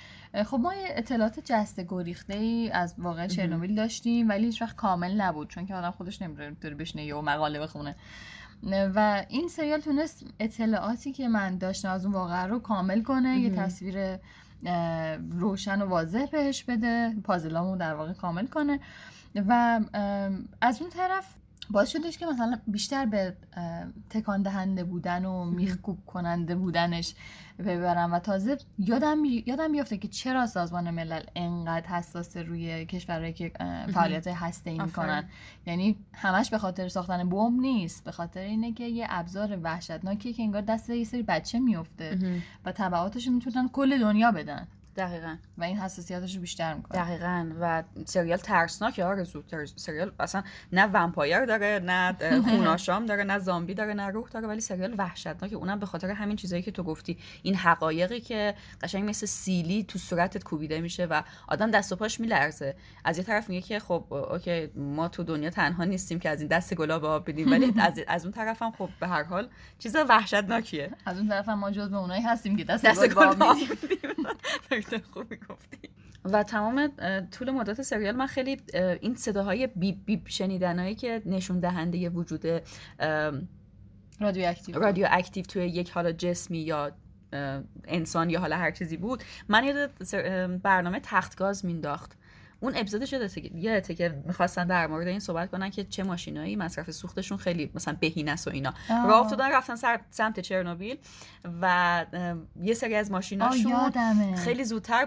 [0.46, 5.20] خب ما یه اطلاعات جسته گریخته ای از واقع چرنوبیل داشتیم ولی هیچ وقت کامل
[5.20, 7.96] نبود چون که آدم خودش نمی‌تونه بشینه یه مقاله بخونه.
[8.94, 13.50] و این سریال تونست اطلاعاتی که من داشتم از اون واقعه رو کامل کنه یه.
[13.50, 14.18] تصویر
[15.30, 18.80] روشن و واضح بهش بده پازلامو در واقع کامل کنه
[19.34, 19.80] و
[20.60, 21.34] از اون طرف
[21.70, 23.36] باعث شدش که مثلا بیشتر به
[24.10, 27.14] تکان دهنده بودن و میخکوب کننده بودنش
[27.58, 33.52] ببرم و تازه یادم یادم بیافته که چرا سازمان ملل انقدر حساس روی کشورهایی که
[33.94, 35.24] فعالیت هسته ای می‌کنن.
[35.66, 40.42] یعنی همش به خاطر ساختن بمب نیست به خاطر اینه که یه ابزار وحشتناکی که
[40.42, 42.18] انگار دست یه سری بچه میفته
[42.64, 44.66] و تبعاتش می‌تونن کل دنیا بدن.
[44.96, 45.36] دقیقا.
[45.58, 47.02] و این حساسیتش رو بیشتر می‌کنه.
[47.04, 47.46] دقیقا.
[47.60, 52.16] و سریال ترسناک آرزو تر- سریال اصلا نه ومپایر داره نه
[52.50, 56.36] خوناشام داره نه زامبی داره نه روح داره ولی سریال وحشتناکه اونم به خاطر همین
[56.36, 57.18] چیزایی که تو گفتی.
[57.42, 62.20] این حقایقی که قشنگ مثل سیلی تو صورتت کوبیده میشه و آدم دست و پاش
[62.20, 62.76] میلرزه.
[63.04, 66.48] از یه طرف میگه که خب اوکی ما تو دنیا تنها نیستیم که از این
[66.48, 69.96] دست گلاب آب بدیم ولی از, از اون طرف هم خب به هر حال چیز
[69.96, 70.90] وحشتناکیه.
[71.06, 73.42] از اون طرف هم ما جز به اونایی هستیم که دست, دست گل با گل
[73.42, 73.98] آب آب میدیم.
[74.92, 75.88] نکته خوبی گفتی
[76.24, 76.90] و تمام
[77.30, 78.56] طول مدت سریال من خیلی
[79.00, 82.46] این صداهای بیب بیب شنیدنهایی که نشون دهنده وجود
[84.20, 86.92] رادیو اکتیو رادیو اکتیو توی یک حالا جسمی یا
[87.84, 89.90] انسان یا حالا هر چیزی بود من یاد
[90.62, 92.18] برنامه تختگاز مینداخت.
[92.60, 93.12] اون اپیزودش
[93.54, 97.96] یادته که- می‌خواستن در مورد این صحبت کنن که چه ماشینایی مصرف سوختشون خیلی مثلا
[98.00, 98.74] بهینه است و اینا.
[98.88, 100.98] راه افتادن رفتن سر سمت چرنوبیل
[101.62, 102.06] و
[102.62, 103.72] یه سری از ماشیناشون
[104.36, 105.04] خیلی زودتر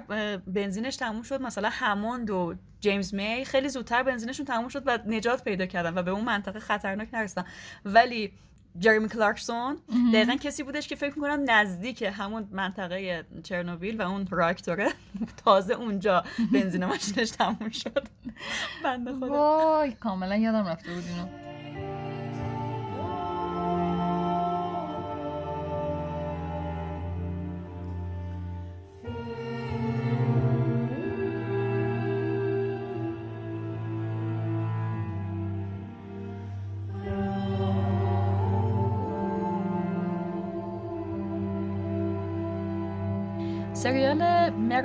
[0.48, 1.42] بنزینش تموم شد.
[1.42, 6.04] مثلا هموند و جیمز می خیلی زودتر بنزینشون تموم شد و نجات پیدا کردن و
[6.04, 7.46] به اون منطقه خطرناک نرسیدن.
[7.86, 8.34] ولی
[8.80, 10.12] جرمی کلارکسون مهم.
[10.12, 14.90] دقیقا کسی بودش که فکر می‌کنم نزدیک همون منطقه چرنوبیل و اون راکتوره.
[15.46, 18.08] تازه اونجا بنزین ماشینش تموم شد.
[18.84, 19.28] بنده خدا.
[19.30, 21.49] وای کاملا یادم رفته بود اینو.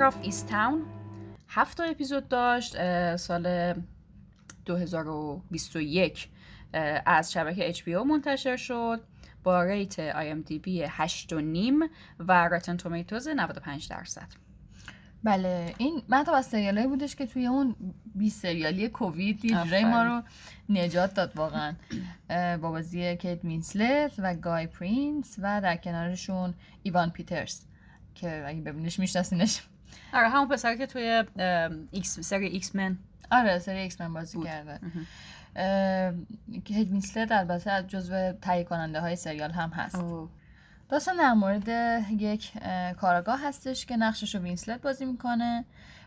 [0.03, 0.85] of Easttown
[1.47, 2.75] هفت تا اپیزود داشت
[3.15, 3.73] سال
[4.65, 6.29] 2021
[6.73, 9.01] اه، از شبکه HBO منتشر شد
[9.43, 11.79] با ریت IMDb 8 و نیم
[12.19, 14.27] و Rotten Tomatoes 95 درصد.
[15.23, 17.75] بله این منتها از سریالایی بودش که توی اون
[18.15, 20.21] بی‌سریالی کووید یه ما رو
[20.69, 21.73] نجات داد واقعا.
[22.29, 26.53] با بازی کیت وینسلت و گای پیرس و در کنارشون
[26.83, 27.61] ایوان پیترز
[28.15, 29.61] که اگه ببینیش میشناسینش.
[30.13, 31.23] آره همون پسر که توی
[31.91, 32.97] X سری X-Men
[33.31, 34.47] آره سری X-Men بازی بود.
[34.47, 34.79] کرده.
[35.55, 36.13] اه،
[36.65, 40.03] کیت وینسلت البته از جزو تهیه کننده های سریال هم هست.
[40.89, 41.69] داستان در مورد
[42.11, 45.65] یک اه، کاراگاه هستش که نقشش رو وینسلت بازی می‌کنه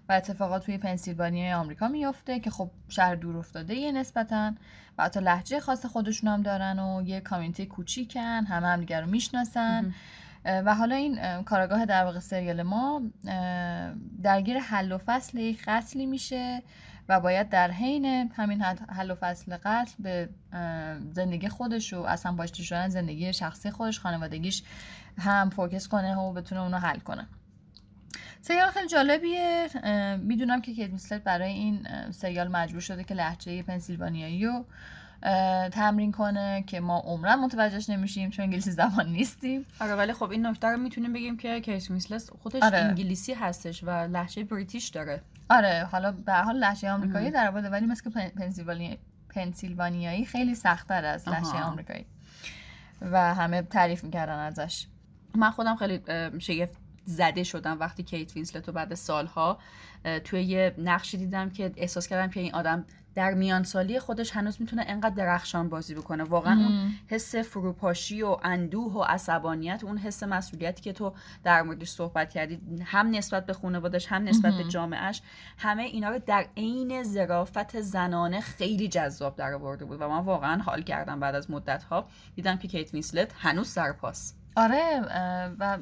[0.08, 4.52] و اتفاقات توی پنسیلوانیای آمریکا میفته که خب شهر دور افتاده‌ایه نسبتا
[4.98, 9.94] و حتی لهجه خاص خودشون هم دارن و یه community کوچیکن همه همدیگر رو می‌شناسن.
[10.44, 13.02] و حالا این اه، کاراگاه در واقع سریال ما
[14.22, 16.62] درگیر حل و فصل یک قتلی میشه
[17.08, 18.04] و باید در حین
[18.36, 20.28] همین حل و فصل قتل به
[21.12, 24.62] زندگی خودش و اصلا با آشتی شدن زندگی شخصی خودش خانوادگیش
[25.18, 27.26] هم فوکس کنه و بتونه اونو حل کنه.
[28.40, 29.68] سریال خیلی جالبیه.
[30.22, 34.64] می‌دونم که کیت میسلت برای این سریال مجبور شده که لحجه پنسیلوانیایی رو
[35.72, 39.66] تمرین کنه که ما عمرا متوجهش نمیشیم چون انگلیسی زبان نیستیم.
[39.80, 42.78] آره ولی خب این نکته رو می‌تونیم بگیم که کیت وینسلت خودش آره.
[42.78, 45.22] انگلیسی هستش و لهجه British داره.
[45.50, 48.98] آره حالا به حال لهجه آمریکایی در آورده ولی مثل پن- پنسیلوانی
[49.28, 51.64] پنسیلوانیایی خیلی سختتر از آها.
[51.64, 52.06] آمریکایی.
[53.00, 54.86] و همه تعریف می‌کردن ازش.
[55.34, 56.00] من خودم خیلی
[56.38, 59.58] شگفت زده شدم وقتی کیت وینسلت رو بعد سالها
[60.24, 62.84] توی یه نقشی دیدم که احساس کردم که این آدم
[63.14, 66.90] در میان سالی خودش هنوز می‌تونه انقدر درخشان بازی بکنه واقعا اون مم.
[67.06, 71.12] حس فروپاشی و اندوه و عصبانیت اون حس مسئولیتی که تو
[71.44, 74.68] در موردش صحبت کردی هم نسبت به خانوادش هم نسبت به مهم.
[74.68, 75.22] جامعهش
[75.58, 80.62] همه اینا رو در عین ظرافت زنانه خیلی جذاب در آورده بود و من واقعا
[80.62, 85.00] حال کردم بعد از مدت ها دیدم که کیت وینسلت هنوز سرپاس آره
[85.58, 85.78] و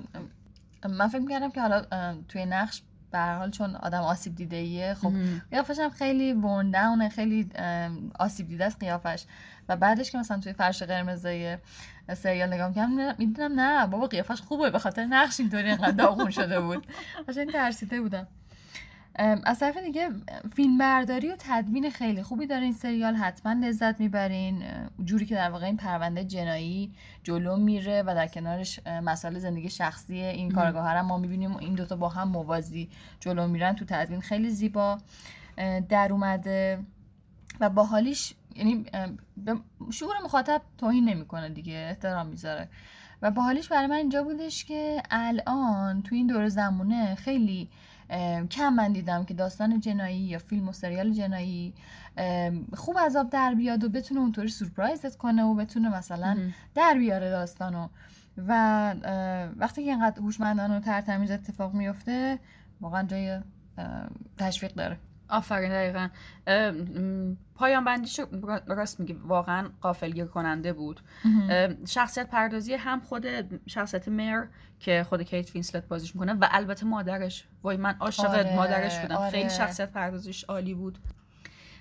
[0.89, 1.85] من فکر می‌کردم که حالا
[2.29, 5.13] توی نقش به حال چون آدم آسیب دیده ایه خب.
[5.51, 7.49] قیافش هم خیلی ورن داونه خیلی
[8.19, 9.25] آسیب دیده است قیافش.
[9.69, 11.59] و بعدش که مثلا توی فرش قرمزای
[12.15, 16.61] سریال نگاه می‌کردم می‌دونم نه بابا قیافش خوبه به خاطر نقش اینطوری اینقدر داغون شده
[16.61, 16.87] بود.
[17.29, 18.27] قشنگ ترسیده بودم.
[19.19, 20.09] از طرف دیگه
[20.57, 23.15] فیلم برداری و تدوین خیلی خوبی داره این سریال.
[23.15, 24.63] حتما لذت می‌برین.
[25.05, 26.93] جوری که در واقع این پرونده جنایی
[27.23, 31.57] جلو میره و در کنارش مسائل زندگی شخصی این کارگاه هم ما می‌بینیم.
[31.57, 32.91] این دوتا با هم موازی
[33.21, 34.21] جلو میرن تو تدوین.
[34.21, 34.99] خیلی زیبا
[35.89, 36.79] در اومده
[37.61, 39.57] و باحالیش یعنی اه، به
[39.93, 41.87] شعور مخاطب توهین نمی‌کنه دیگه.
[41.89, 42.69] احترام می‌ذاره.
[43.23, 47.69] و باحالیش برای من اینجا بودش که الان تو این دور زمونه خیلی
[48.51, 51.75] کم من دیدم که داستان جنایی یا فیلم و سریال جنایی
[52.75, 56.39] خوب آب در بیاد و بتونه اونطوری سورپرایزت کنه و بتونه مثلا.
[56.75, 57.89] در بیاره داستانو
[58.49, 58.95] و
[59.57, 62.39] وقتی که اینقدر هوشمندانه و تر تمیز اتفاق میفته
[62.81, 63.41] واقعا جای
[64.39, 64.99] تشویق داره
[65.29, 66.09] آفرین دقیقا.
[67.55, 68.21] پایان بندیش
[68.67, 71.01] راست میگی واقعا غافلگیر کننده بود.
[71.89, 73.27] شخصیت پردازی هم خود
[73.67, 74.49] شخصیت میر
[74.81, 77.45] که خود کیت وینسلت بازیش می‌کنه و البته مادرش.
[77.63, 79.17] وای من عاشق آره، مادرش بودم.
[79.17, 79.31] آره.
[79.31, 80.99] خیلی شخصیت پردازیش عالی بود.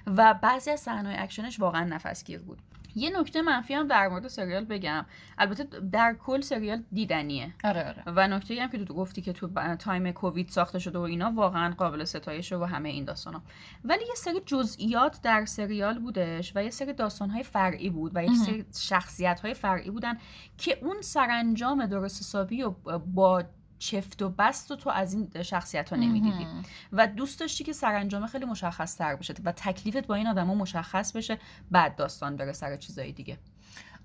[0.08, 2.62] و بعضی از صحنه‌های اکشنش واقعا نفسگیر بود.
[2.96, 5.06] یه نکته منفی هم در مورد سریال بگم.
[5.38, 7.54] البته در کل سریال دیدنیه.
[7.64, 8.04] آره آره.
[8.06, 11.74] و نکته هم که تو گفتی که تو تایم کووید ساخته شده و اینا واقعا
[11.78, 13.42] قابل ستایشه و همه این داستانا.
[13.84, 18.34] ولی یه سری جزئیات در سریال بودش و یه سری داستانهای فرعی بود و یه.
[18.34, 20.18] سری شخصیت های فرعی بودن
[20.58, 22.70] که اون سرانجام درست حسابی و
[23.00, 23.44] با
[23.80, 26.48] چفت و بست و تو از این شخصیت ها نمی‌دیدی.
[26.92, 31.12] و دوست داشتی که سرانجام خیلی مشخص تر بشه و تکلیفت با این آدما مشخص
[31.12, 31.38] بشه
[31.72, 33.38] بعد داستان بره سر چیزای دیگه.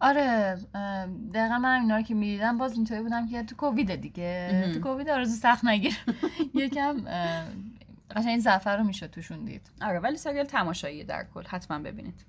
[0.00, 0.58] آره
[1.34, 4.70] دقیقا من اینا رو که می‌دیدم باز اینطوری بودم که تو کووید دیگه.
[4.74, 5.96] تو کووید آرزو سخت نگیر.
[6.54, 7.04] یکم
[8.10, 9.70] قشنگ این زعفر رو می‌شد توشون دید.
[9.82, 11.44] آره ولی سریال تماشاییه در کل.
[11.46, 12.26] حتما ببینید.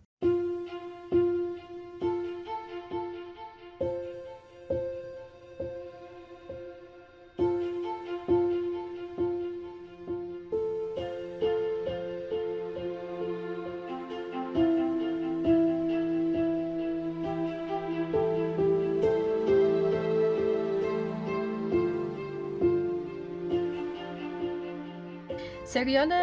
[25.81, 26.13] سریال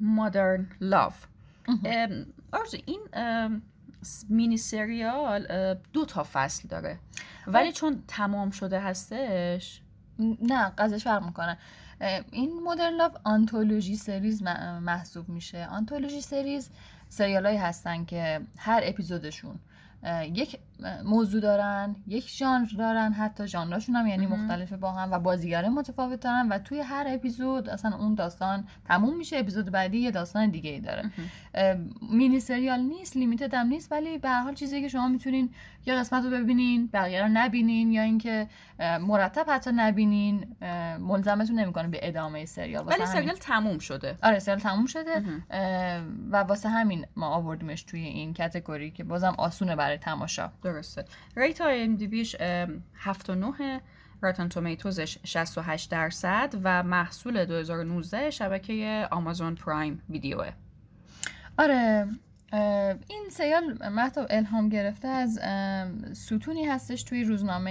[0.00, 1.26] مادرن لاف
[2.52, 3.00] آرزو این
[4.28, 6.98] مینی سریال دو تا فصل داره.
[7.46, 9.80] ولی چون تمام شده هستش؟
[10.42, 11.58] نه قضیهش فرق می‌کنه.
[12.30, 15.66] این مدرن لاف آنتولوژی سریز محسوب میشه.
[15.66, 16.70] آنتولوژی سریز
[17.08, 19.58] سریال هایی هستن که هر اپیزودشون
[20.34, 20.58] یک
[21.04, 24.40] موضوع دارن یک ژانر دارن حتی ژانراشون هم یعنی مهم.
[24.40, 29.16] مختلفه با هم و بازیگره متفاوت دارن و توی هر اپیزود اصلا اون داستان تموم
[29.16, 31.10] میشه اپیزود بعدی یه داستان دیگه ای داره
[32.10, 35.50] مینی سریال نیست limited هم نیست ولی به هر حال چیزی که شما می‌تونین
[35.86, 38.48] یه قسمت رو ببینین بقیه رو نبینین یا اینکه
[39.00, 40.56] مرتب حتی نبینین
[41.00, 42.86] ملزمتون نمی‌کنه به ادامه سریال.
[42.86, 44.16] ولی همین- سریال تموم شده.
[44.22, 45.22] آره سریال تموم شده.
[46.30, 50.50] و واسه همین ما آوردیمش توی این category که بازم آسونه برای تماشا.
[50.62, 51.04] درسته.
[51.36, 52.36] rate IMDb ش
[52.94, 53.80] 7 و 9
[54.20, 60.52] Rotten Tomatoes ش 68 درصد و محصول 2019 شبکه آمازون پرایم ویدیوه.
[61.58, 62.06] آره
[63.08, 65.40] این سریال مهتاب الهام گرفته از
[66.12, 67.70] ستونی هستش توی روزنامه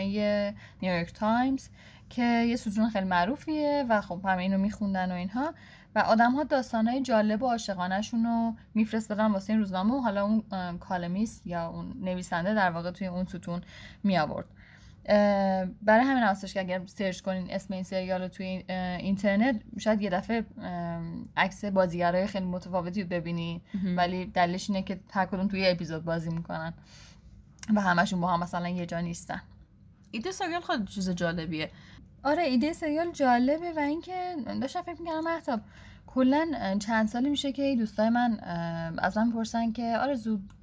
[0.81, 1.69] نیویورک تایمز
[2.09, 5.53] که یه ستون خیلی معروفیه و خب همه اینو میخوندن و اینها.
[5.95, 10.23] و آدم ها داستان های جالب و عاشقانهشون رو میفرستادن واسه این روزنامه و حالا
[10.25, 10.43] اون
[10.77, 13.61] columnist یا اون نویسنده در واقع توی اون ستون
[14.03, 14.60] می آورد اه،
[15.81, 20.01] برای همین هستش که اگر سرچ کنین اسم این سریال رو توی این- اینترنت شاید
[20.01, 20.45] یه دفعه
[21.37, 23.61] عکس بازیگرای خیلی متفاوتی رو ببینی.
[23.97, 26.73] ولی دلیلش اینه که هر کدوم توی یه اپیزود بازی می‌کنن
[27.75, 29.41] و همشون با هم مثلا یه جا نیستن.
[30.11, 31.71] ایده سریال خیلی چیز جالبیه.
[32.23, 35.61] آره ایده سریال جالبه و اینکه داشتم فکر می‌کردم محتاب
[36.07, 38.39] کلا چند سالی میشه که دوستای من
[38.97, 40.53] از من پرسن که آره زود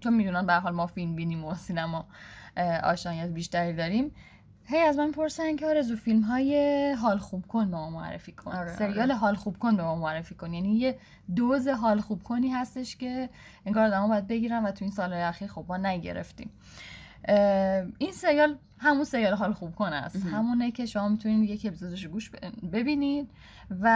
[0.00, 2.06] چون می‌دونن به حال ما فیلم بینیم و سینما.
[2.56, 4.14] اه، آشنایی بیشتری داریم.
[4.64, 8.52] هی از من پرسن که آرزو فیلم های حال خوب کن به ما معرفی کن.
[8.52, 9.14] آره، سریال آره.
[9.14, 10.52] حال خوب کن به ما معرفی کن.
[10.52, 10.98] یعنی یه
[11.36, 13.28] دوز حال خوب کنی هستش که
[13.66, 16.50] انگار آدما باید بگیرن و تو این سالهای اخیر خب ما نگرفتیم.
[17.98, 20.26] این سریال همون سریال حال خوب کن است.
[20.26, 22.30] همونه که شما می‌تونید یک اپیزودش رو گوش
[22.72, 23.30] ببینید
[23.80, 23.88] و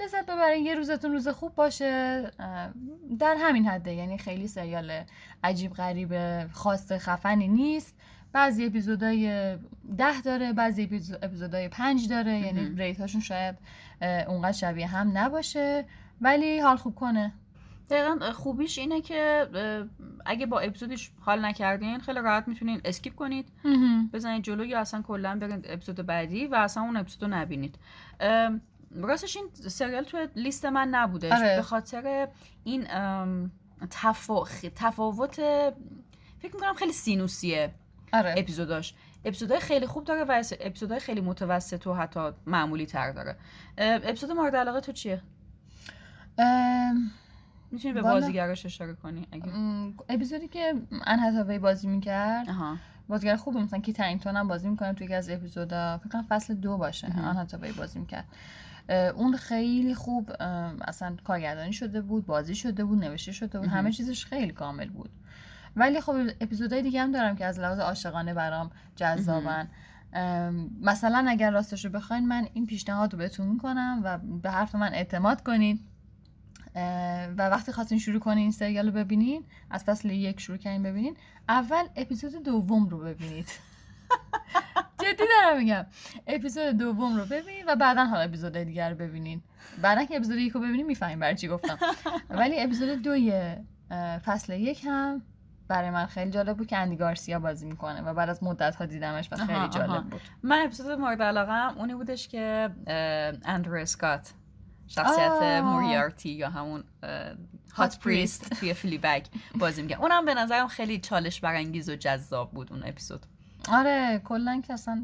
[0.00, 2.22] لذت ببرین یه روزتون روز خوب باشه.
[3.18, 3.94] در همین حده.
[3.94, 5.00] یعنی خیلی سریال
[5.44, 6.14] عجیب غریب
[6.52, 7.96] خاص خفنی نیست.
[8.32, 9.56] بعضی اپیزودای
[9.98, 12.38] ده داره بعضی اپیزو- اپیزودای پنج داره.
[12.38, 12.74] یعنی.
[12.76, 13.56] rate هاشون شاید
[14.28, 15.84] اونقدر شبیه هم نباشه.
[16.20, 17.32] ولی حال خوب کنه.
[17.90, 19.48] دقیقا خوبیش اینه که
[20.26, 23.48] اگه با اپیزودش حال نکردین خیلی راحت می‌تونین skip کنید
[24.12, 27.78] بزنید جلو یا اصلا کلا برید اپیزود بعدی و اصلا اون اپیزود رو نبینید
[28.96, 31.56] راستش این سریال توی لیست من نبودش آره.
[31.56, 32.28] به خاطر
[32.64, 32.86] این
[33.90, 34.44] تفا...
[34.76, 35.34] تفاوت
[36.38, 37.74] فکر می‌کنم خیلی سینوسیه
[38.12, 38.34] آره.
[38.38, 38.94] اپیزوداش.
[39.24, 43.36] اپیزودهای خیلی خوب داره و اپیزودهای خیلی متوسط و حتی معمولی تر داره.
[43.78, 45.22] اپیزود مورد علاقه تو چیه؟
[46.38, 47.10] ام،
[47.74, 48.02] می‌تونی به.
[48.02, 49.46] بازیگراش اشاره کنی اگه
[50.08, 50.74] اپیزودی که
[51.06, 52.76] ان هتاوی بازی می‌کرد آها.
[53.08, 55.98] بازیگر خوبی مثلا کی ترینگتون هم بازی می‌کنه توی یکی از اپیزودا.
[55.98, 57.06] فکر کنم فصل دو باشه.
[57.06, 58.24] آن هتاوی بازی می‌کرد.
[59.16, 60.32] اون خیلی خوب
[60.80, 63.68] اصلا کارگردانی شده بود بازی شده بود نوشته شده بود.
[63.68, 65.10] همه چیزش خیلی کامل بود.
[65.76, 69.68] ولی خب اپیزودهای دیگه هم دارم که از لحاظ عاشقانه برام جذابن.
[70.80, 74.94] مثلا اگر راستش رو بخواین من این پیشنهاد رو بهتون می‌کنم و به حرف من
[74.94, 75.80] اعتماد کنید
[77.36, 81.16] و وقتی خواستین شروع کنین این سریال رو ببینین از فصل یک شروع کردین ببینین.
[81.48, 83.48] اول اپیزود دوم رو ببینید.
[85.02, 85.86] جدی دارم میگم.
[86.26, 89.42] اپیزود دوم رو ببینید و بعدا حالا اپیزود دیگر رو ببینین.
[89.82, 91.78] بعدا که اپیزود یک رو ببینین می‌فهمین برای چی گفتم.
[92.30, 93.54] ولی اپیزود دوی
[94.24, 95.22] فصل یک هم
[95.68, 98.86] برای من خیلی جالب بود که اندی گارسیا بازی می‌کنه و بعد از مدت ها
[98.86, 100.04] دیدمش و خیلی جالب.
[100.04, 100.20] بود.
[100.42, 102.70] من اپیزود مورد علاقه هم اونی بودش که
[103.44, 104.32] اندرو اسکات.
[104.86, 105.60] شخصیت آه.
[105.60, 106.84] موریارتی یا همون
[107.74, 108.50] هات پریست.
[108.60, 109.26] توی فلی بگ
[109.58, 113.26] بازی میگه اونم به نظرم خیلی چالش برانگیز و جذاب بود اون اپیزود
[113.68, 115.02] آره کلا که اصلا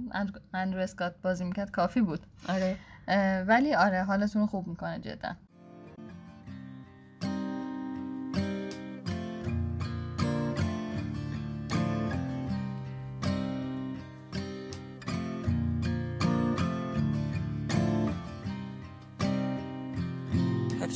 [0.54, 2.76] اندرو- اسکات بازی می‌کرد کافی بود آره
[3.46, 5.36] ولی آره حالتون خوب می‌کنه جدا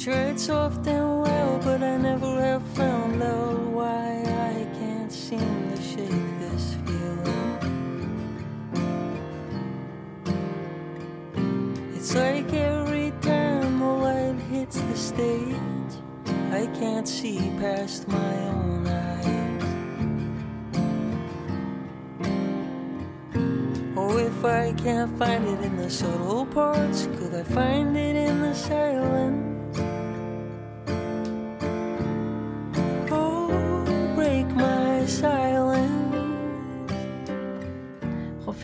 [0.04, 4.20] tried soft and well, but I never have found out why
[4.52, 7.56] I can't seem to shake this feeling.
[11.94, 15.94] It's like every time the light hits the stage,
[16.52, 19.62] I can't see past my own eyes.
[23.96, 28.42] Oh, if I can't find it in the subtle parts, could I find it in
[28.42, 29.43] the silence?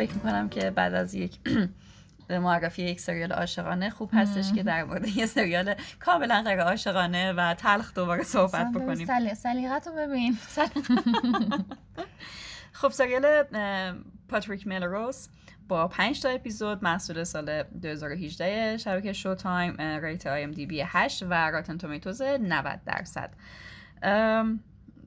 [0.00, 1.38] فکر می‌کنم که بعد از یک
[2.30, 7.54] معرفی یک سریال عاشقانه خوب هستش که در مورد یه سریال کاملا غیر عاشقانه و
[7.54, 9.06] تلخ دوباره صحبت بکنیم.
[9.06, 9.34] سلی...
[9.34, 10.38] سلیقت رو ببین.
[12.80, 13.44] خب سریال
[14.28, 15.28] پاتریک ملروس
[15.68, 20.82] با 5 تا اپیزود محصول سال 2018 شبکه شو تایم ریت آی ام دی بی
[20.86, 23.30] 8 و Rotten Tomatoes 90 درصد.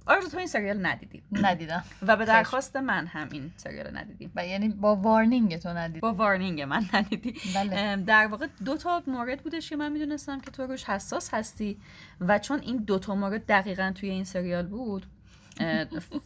[0.06, 1.84] آرزو تو این سریال ندیدی ندیدم.
[2.01, 6.14] و به درخواست من هم این سریال ندیدی و یعنی با وارنینگ تو ندیدم با
[6.14, 7.36] وارنینگ من ندیدی.
[7.56, 7.95] بله.
[7.95, 11.78] در واقع دو تا مورد بودش که من می‌دونستم که تو روش حساس هستی
[12.22, 15.06] و چون این دو تا مورد دقیقا توی این سریال بود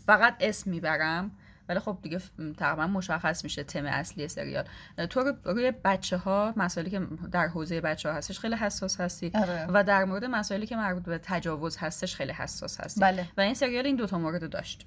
[0.06, 1.32] فقط اسم می‌برم.
[1.70, 2.22] ولی خب دیگه
[2.58, 4.64] تقریبا مشخص میشه تم اصلی سریال.
[5.10, 7.02] تو رو- روی بچه ها مسائلی که
[7.32, 9.66] در حوزه بچه ها هستش خیلی حساس هستی آره.
[9.70, 13.02] و در مورد مسائلی که مربوط به تجاوز هستش خیلی حساس هستی.
[13.02, 13.28] بله.
[13.38, 14.86] و این سریال این دوتا مورد داشت.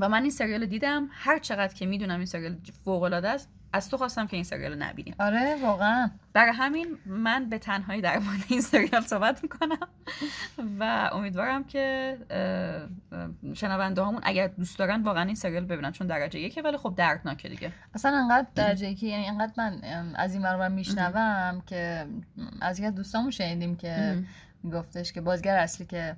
[0.00, 1.08] و من این سریال رو دیدم.
[1.10, 4.72] هر چقدر که می‌دونم این سریال فوق العاده است از تو خواستم که این سریال
[4.72, 5.14] رو نبینیم.
[5.18, 6.10] آره واقعا.
[6.32, 9.88] برای همین من به تنهایی در مورد این سریال صحبت می‌کنم.
[10.80, 12.16] و امیدوارم که
[13.54, 17.48] شنونده هامون اگر دوست دارن واقعا این سریال ببینن چون درجه یکه ولی خب دردناکه
[17.48, 17.72] دیگه.
[17.94, 19.80] اصلا انقدر درجه که یعنی انقدر من
[20.14, 22.06] از این ور میشنوم که
[22.60, 24.22] از یکی از دوستامون شنیدیم که
[24.62, 26.16] میگفتش که بازیگر اصلی که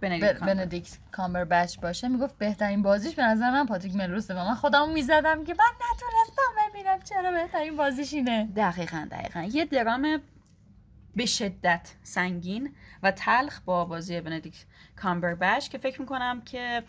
[0.00, 0.54] بندیکت ب- کامبر.
[0.54, 2.08] بندیکت کامبر بچ باشه.
[2.08, 6.70] می‌گفت بهترین بازیش به نظر من پاتریک ملروسه و من خودمو می‌زدم که من نتونستم
[6.70, 8.48] ببینم چرا بهترین بازیش اینه.
[8.56, 9.42] دقیقا دقیقا.
[9.42, 10.20] یه درام
[11.18, 14.64] به شدت سنگین و تلخ با بازی بندیکت
[14.96, 16.82] کامبربچ که فکر می‌کنم که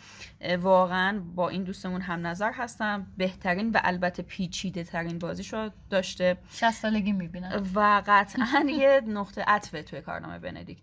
[0.62, 6.38] واقعا با این دوستمون هم نظر هستم بهترین و البته پیچیده ترین بازیش رو داشته.
[6.52, 7.72] 60 سالگی می‌بینم.
[7.76, 10.82] و قطعا یه نقطه عطفه توی کارنامه بندیکت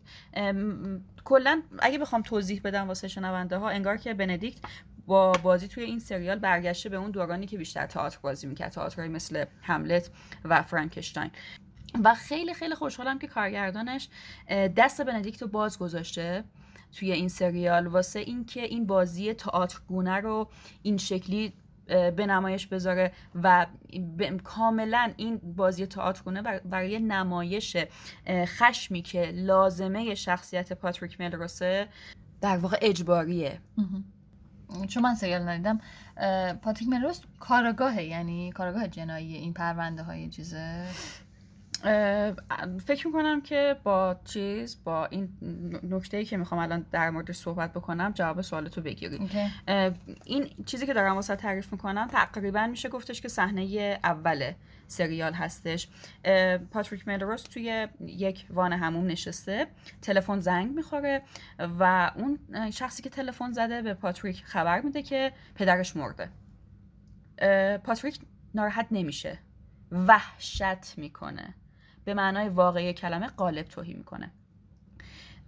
[1.24, 4.58] کلا اگه بخوام توضیح بدم واسه شنونده ها انگار که بندیکت
[5.06, 8.72] با بازی توی این سریال برگشته به اون دورانی که بیشتر تئاتر بازی می‌کرد.
[8.72, 10.10] تئاترهای مثل هملت
[10.44, 11.30] و فرانکشتاین.
[12.04, 14.08] و خیلی خیلی خوشحالم که کارگردانش
[14.76, 16.44] دست بندیکت رو باز گذاشته
[16.92, 17.86] توی این سریال.
[17.86, 20.48] واسه اینکه این بازی تئاترگونه رو
[20.82, 21.52] این شکلی
[21.86, 23.66] به نمایش بذاره و
[24.18, 27.76] ب- کاملا این بازی تئاترگونه بر- برای نمایش
[28.28, 31.88] خشمی که لازمه شخصیت پاتریک ملروسه
[32.40, 33.60] در واقع اجباریه.
[34.88, 35.80] چون من سریال ندیدم
[36.62, 40.86] پاتریک ملروس کاراگاهه یعنی کاراگاه جنایی این پرونده های چیزه.
[42.86, 45.28] فکر می‌کنم که با چیز با این
[45.82, 49.30] نکته که می‌خوام الان در موردش صحبت بکنم جواب سوالتو بگیری.
[49.68, 49.92] اه،
[50.24, 54.52] این چیزی که دارم واسه تعریف می‌کنم تقریبا میشه گفتش که صحنه اول
[54.86, 55.88] سریال هستش.
[56.70, 59.66] پاتریک ملروس توی یک وان هموم نشسته
[60.02, 61.22] تلفن زنگ می‌خوره
[61.58, 62.38] و اون
[62.70, 66.28] شخصی که تلفن زده به پاتریک خبر میده که پدرش مرده.
[67.78, 68.18] پاتریک
[68.54, 69.38] ناراحت نمیشه
[69.92, 71.54] وحشت می‌کنه.
[72.06, 74.30] به معنای واقعی کلمه قالب توهی می‌کنه.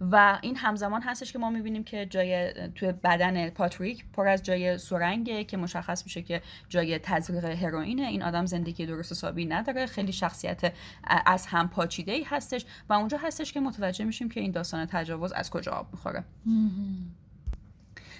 [0.01, 4.77] و این همزمان هستش که ما می‌بینیم که جای توی بدن پاتریک پر از جای
[4.77, 8.01] سرنگه که مشخص میشه که جای تزریق هروئینه.
[8.01, 9.85] این آدم زندگی درست حسابی نداره.
[9.85, 10.73] خیلی شخصیت
[11.25, 15.31] از هم پاچیده ای هستش و اونجا هستش که متوجه میشیم که این داستان تجاوز
[15.31, 16.23] از کجا آب می‌خوره.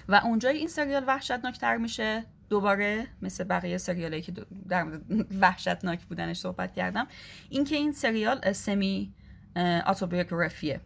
[0.07, 2.25] و اونجا این سریال وحشتناکتر میشه.
[2.49, 4.33] دوباره مثل بقیه سریالایی که
[4.69, 5.01] در مورد
[5.41, 7.07] وحشتناک بودنش صحبت کردم
[7.49, 9.13] اینکه این سریال سمی
[9.87, 10.81] اتوبیوگرافیه.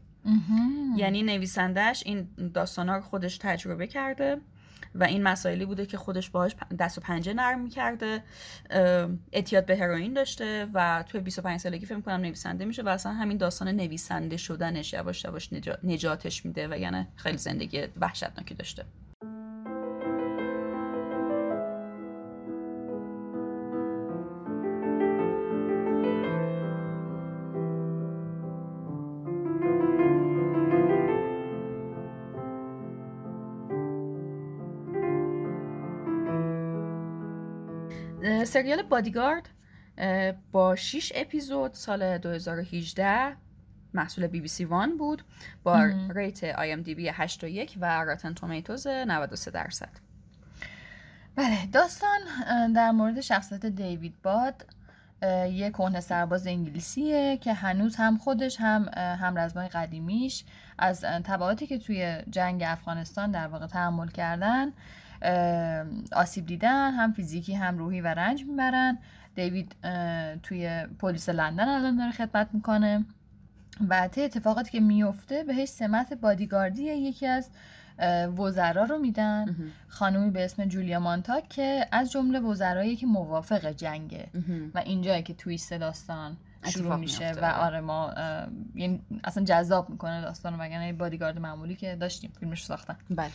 [0.97, 4.37] یعنی نویسندش این داستانا رو خودش تجربه کرده
[4.95, 8.23] و این مسائلی بوده که خودش باهاش دست و پنجه نرم می‌کرده
[9.31, 13.37] اعتیاد به هروئین داشته و توی 25 سالگی فکر کنم نویسنده میشه و اصلا همین
[13.37, 18.85] داستان نویسنده شدنش یواش یواش نجا- نجاتش میده و یعنی خیلی زندگی وحشتناکی داشته
[38.53, 39.49] سریال بادیگارد
[40.51, 43.35] با 6 اپیزود سال 2018
[43.93, 45.23] محصول BBC One بود
[45.63, 45.91] با.
[46.15, 49.89] rate IMDb 8.1 و Rotten Tomatoes 93 درصد
[51.35, 52.19] بله داستان
[52.73, 54.65] در مورد شخصیت دیوید باد
[55.51, 60.43] یه کهنه سرباز انگلیسیه که هنوز هم خودش هم اه، همرزمای قدیمیش
[60.77, 64.71] از تبعاتی که توی جنگ افغانستان در واقع تحمل کردن
[66.11, 68.97] آسیب دیدن هم فیزیکی هم روحی و رنج می‌برن
[69.35, 69.75] دیوید
[70.43, 73.05] توی پلیس لندن الان داره خدمت می‌کنه
[73.89, 77.49] و طی اتفاقاتی که میفته بهش سمت بادیگاردی یکی از
[78.37, 79.55] وزرا رو میدن.
[79.87, 84.27] خانومی به اسم جولیا مانتاک که از جمله وزرایی که موافق جنگه.
[84.73, 86.37] و اینجایی که تویست داستان
[86.69, 87.53] شروع میشه و آره.
[87.53, 88.13] آره ما
[88.75, 93.31] یعنی اصلا جذاب می‌کنه داستان وگرنه بادیگارد معمولی که داشتیم فیلمش ساختن بله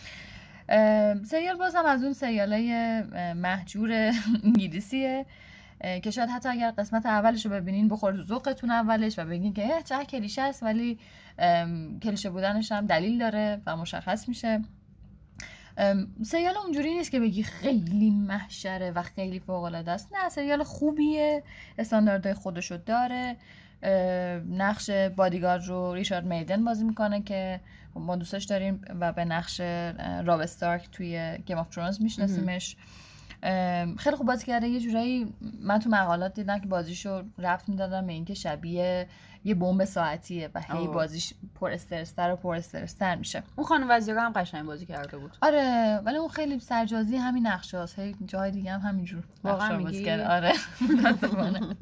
[1.25, 3.03] سریال باز هم از اون سریال های
[3.33, 4.12] محجور
[4.45, 5.27] انگلیسیه.
[6.03, 9.83] که شاید حتی اگر قسمت اولش رو ببینین بخور تو اولش و بگین که اه،
[9.83, 10.99] چقدر کلیشه است ولی
[12.03, 14.62] کلیشه بودنش هم دلیل داره و مشخص میشه.
[16.23, 20.09] سریال اونجوری نیست که بگی خیلی محشره و خیلی فوق العاده است.
[20.12, 21.43] نه سریال خوبیه.
[21.79, 23.37] استانداردهای خودشو داره.
[24.51, 27.61] نقش بادیگارد رو ریچارد میدن بازی می‌کنه که
[27.95, 29.61] ما دوستش داریم و به نقش
[30.24, 32.76] راب استارک توی Game of Thrones میشناسیمش
[33.99, 38.12] خیلی خوب بازی کرده یه جورایی من تو مقالات دیدم که بازیشو ربط می‌دادن به
[38.12, 39.09] اینکه شبیه
[39.45, 40.87] یه بمب ساعتیه و هی.
[40.87, 45.37] بازیش پر استرستر و پر استرستر میشه اون خانم وزیره هم قشنگ بازی کرده بود
[45.43, 50.05] آره ولی اون خیلی سرجازی همین نقشاست هی جای دیگه هم همینجور واقعا بازی میگی؟
[50.05, 50.29] کرده.
[50.29, 50.53] آره.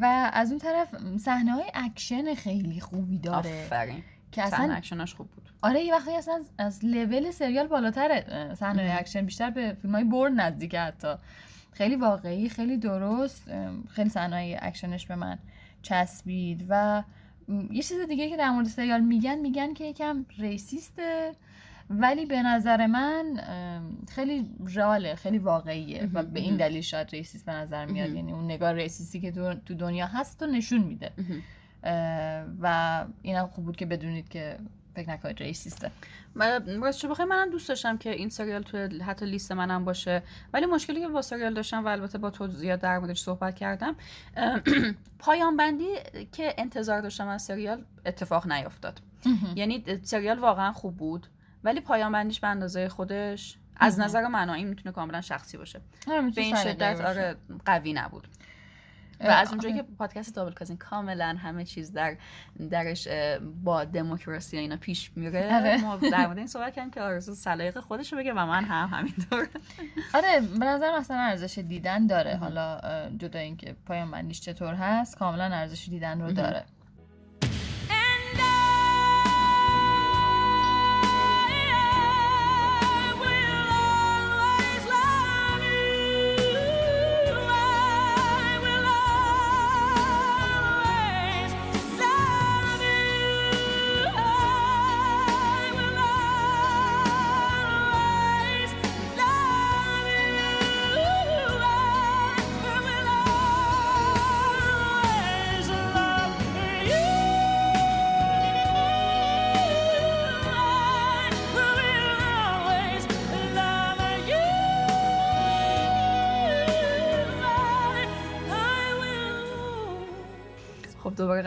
[0.00, 3.64] و از اون طرف صحنه های اکشن خیلی خوبی داره.
[3.64, 4.02] آفرین.
[4.32, 5.50] که اصلا اکشناش خوب بود.
[5.62, 8.96] آره یه وقتی اصلا از- از لول سریال بالاتره صحنه.
[8.98, 11.14] اکشن بیشتر به فیلم های بورن نزدیکه حتی.
[11.72, 13.50] خیلی واقعی خیلی درست.
[13.88, 15.38] خیلی صحنه اکشنش به من
[15.82, 17.02] چسبید و
[17.70, 21.32] یه چیز دیگه که در مورد سریال میگن میگن که یکم racist ه.
[21.90, 23.40] ولی به نظر من
[24.08, 26.56] خیلی رئاله خیلی واقعیه و به این.
[26.56, 28.10] دلیل شاید racist به نظر میاد.
[28.10, 31.12] یعنی اون نگاه racist ی که تو تو دنیا هست و نشون میده.
[32.60, 34.56] و اینم خوب بود که بدونید که
[34.94, 35.90] فکر نکنید ریسیسته.
[36.80, 40.22] راستش بخوای؟ منم دوست داشتم که این سریال تو حتی لیست منم باشه.
[40.52, 43.96] ولی مشکلی که با سریال داشتم و البته با تو زیاد در موردش صحبت کردم
[45.18, 45.88] پایان بندی
[46.32, 49.00] که انتظار داشتم از سریال اتفاق نیفتاد.
[49.56, 51.26] یعنی سریال واقعا خوب بود.
[51.64, 54.04] ولی پایان بندیش به اندازه خودش از مهم.
[54.04, 57.00] نظر من این می‌تونه کاملا شخصی باشه به این شدت.
[57.00, 58.28] آره قوی نبود
[59.20, 59.90] و از اونجایی که آره.
[59.98, 62.16] پادکست دابل کازین کاملا همه چیز در
[62.70, 63.08] درش
[63.64, 65.80] با دموکراسی اینا پیش میره آره.
[65.80, 69.48] ما در مورد این صحبت کردیم که آرزو سلایق خودشو بگه و من هم همینطور
[70.14, 72.80] آره به نظر اصلا ارزش دیدن داره حالا
[73.18, 76.64] جدا اینکه پایان بندیش چطور هست کاملا ارزش دیدن رو داره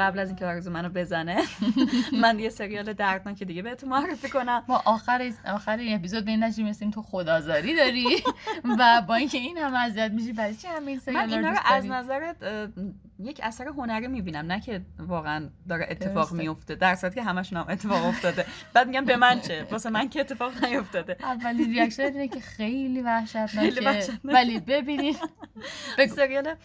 [0.03, 1.43] قبل از اینکه آرزو منو بزنه.
[2.21, 4.63] من یه سریال دردناک دیگه بهتون معرفی کنم.
[4.67, 8.05] ما آخر آخر این اپیزود به این نتیجه می‌رسیم تو خدازاری داری؟
[8.79, 11.57] و با اینکه این هم اذیت میشی برای چی همه این من سریال اینا رو
[11.65, 12.09] از
[12.41, 12.67] اه،
[13.19, 16.31] یک اثر هنری می‌بینم نه که واقعا داره اتفاق.
[16.31, 18.45] میفته در صورتی که همشون هم اتفاق افتاده.
[18.73, 21.17] بعد میگم به من چه؟ واسه من که اتفاق نیفتاده.
[21.23, 24.19] اولی ریاکشن اینه که خیلی وحشتناکه.
[24.23, 25.17] ولی ببینید.
[26.15, 26.55] سریال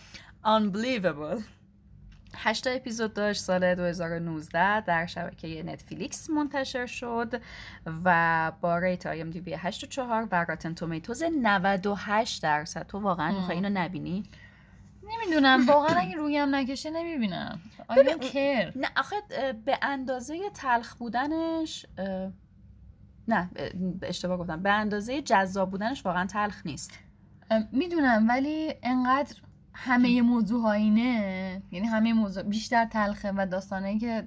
[0.45, 1.43] Unbelievable.
[2.37, 7.43] هشت اپیزود داشت سال 2019 در شبکه نتفلیکس منتشر شد
[8.05, 12.87] و با rate IMDb 8 و 4 و Rotten Tomatoes 98 درصد.
[12.87, 14.23] تو واقعا می‌خوای اینو نبینی؟
[15.03, 17.61] نمی‌دونم واقعا اگه روحیه‌م نکشه نمی‌بینم.
[17.89, 19.17] آیا کر نه آخه
[19.65, 21.87] به اندازه تلخ بودنش
[23.29, 23.71] نه اه،
[24.03, 24.63] اشتباه گفتم.
[24.63, 26.99] به اندازه جذاب بودنش واقعا تلخ نیست.
[27.73, 29.37] می‌دونم ولی انقدر
[29.81, 31.63] همه موضوع ها اینه.
[31.71, 34.25] یعنی همه موضوع بیشتر تلخه و داستانایی که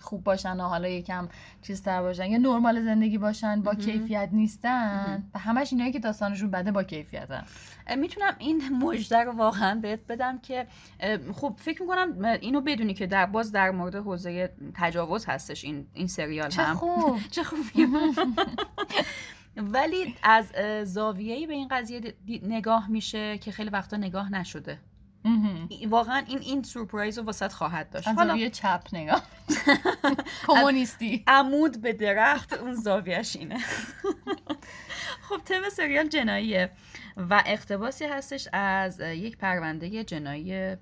[0.00, 1.28] خوب باشن و حالا یکم
[1.62, 2.26] چیزتر باشن.
[2.26, 3.74] یا نرمال زندگی باشن با.
[3.74, 5.24] کیفیت نیستن.
[5.34, 7.44] و همش اینایی که داستانشون بده با کیفیتن.
[7.96, 10.66] می‌تونم این مژده رو واقعا بهت بدم که
[11.34, 16.06] خب فکر می‌کنم اینو بدونی که در باز در مورد حوزه تجاوز هستش این این
[16.06, 16.76] سریال چه هم.
[16.76, 17.18] خوب.
[17.30, 17.62] چه خوبی.
[19.56, 20.52] ولی از
[20.84, 24.78] زاویه‌ای به این قضیه نگاه میشه که خیلی وقتا نگاه نشده.
[25.88, 28.08] واقعا این این سورپرایز رو واسط خواهد داشت.
[28.08, 29.22] از حالا زاویه چپ نگاه.
[30.46, 31.24] کمونیستی.
[31.26, 33.58] عمود به درخت اون زاویهش اینه.
[35.32, 36.70] خب تم سریال جناییه
[37.16, 40.76] و اقتباسی هستش از یک پرونده جنایی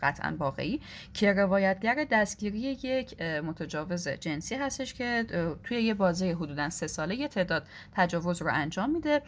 [0.00, 0.80] قطعا واقعی
[1.14, 5.26] که روایتگر دستگیری یک متجاوز جنسی هستش که
[5.64, 9.22] توی یه بازه حدودا سه ساله یه تعداد تجاوز رو انجام میده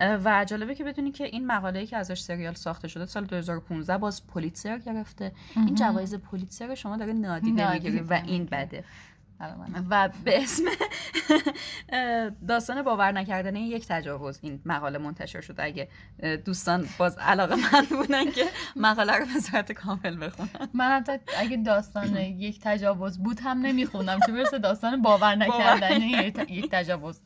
[0.00, 4.26] و جالبه که بدونی که این مقاله‌ای که ازش سریال ساخته شده سال 2015 باز
[4.26, 8.44] پولیتسر گرفته این جوایز پولیتسر شما داره نادیده نادیده می‌گیری و این.
[8.44, 8.84] بده.
[9.90, 10.62] و به اسم
[12.48, 14.38] داستان باور نکردن یک تجاوز.
[14.42, 15.64] این مقاله منتشر شده.
[15.64, 15.88] اگه
[16.44, 18.44] دوستان باز علاقه من بودن که
[18.76, 20.68] مقاله رو به صورت کامل بخونن.
[20.74, 26.00] من حتی اگه داستان یک تجاوز بود هم نمیخوندم چه برسه داستان باور نکردن
[26.48, 27.20] یک تجاوز.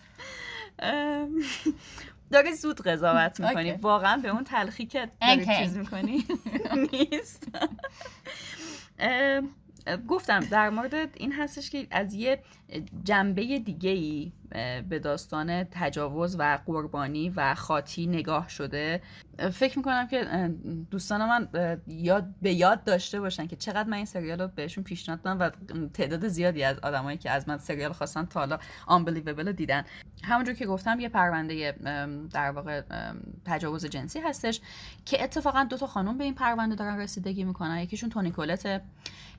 [2.31, 3.73] داری زود قضاوت می‌کنی.
[3.73, 5.47] واقعا به اون تلخی که داری.
[5.47, 6.25] چیز می‌کنی
[6.93, 7.49] نیست.
[10.09, 12.43] گفتم در مورد این هستش که از یه
[13.05, 14.33] جنبه دیگه ای
[14.89, 19.03] به داستان تجاوز و قربانی و خاطی نگاه شده.
[19.53, 20.51] فکر می‌کنم که
[20.91, 21.49] دوستان من
[21.87, 25.51] یاد به یاد داشته باشن که چقدر من این سریال رو بهشون پیشنهاد دادم و
[25.89, 28.59] تعداد زیادی از آدمایی که از من سریال خواستن تا حالا
[29.47, 29.85] رو دیدن.
[30.23, 31.73] همونجور که گفتم یه پرونده
[32.33, 32.83] در واقع
[33.45, 34.61] تجاوز جنسی هستش
[35.05, 37.79] که اتفاقا دو تا خانم به این پرونده دارن رسیدگی می‌کنن.
[37.79, 38.81] یکیشون تونی کولته.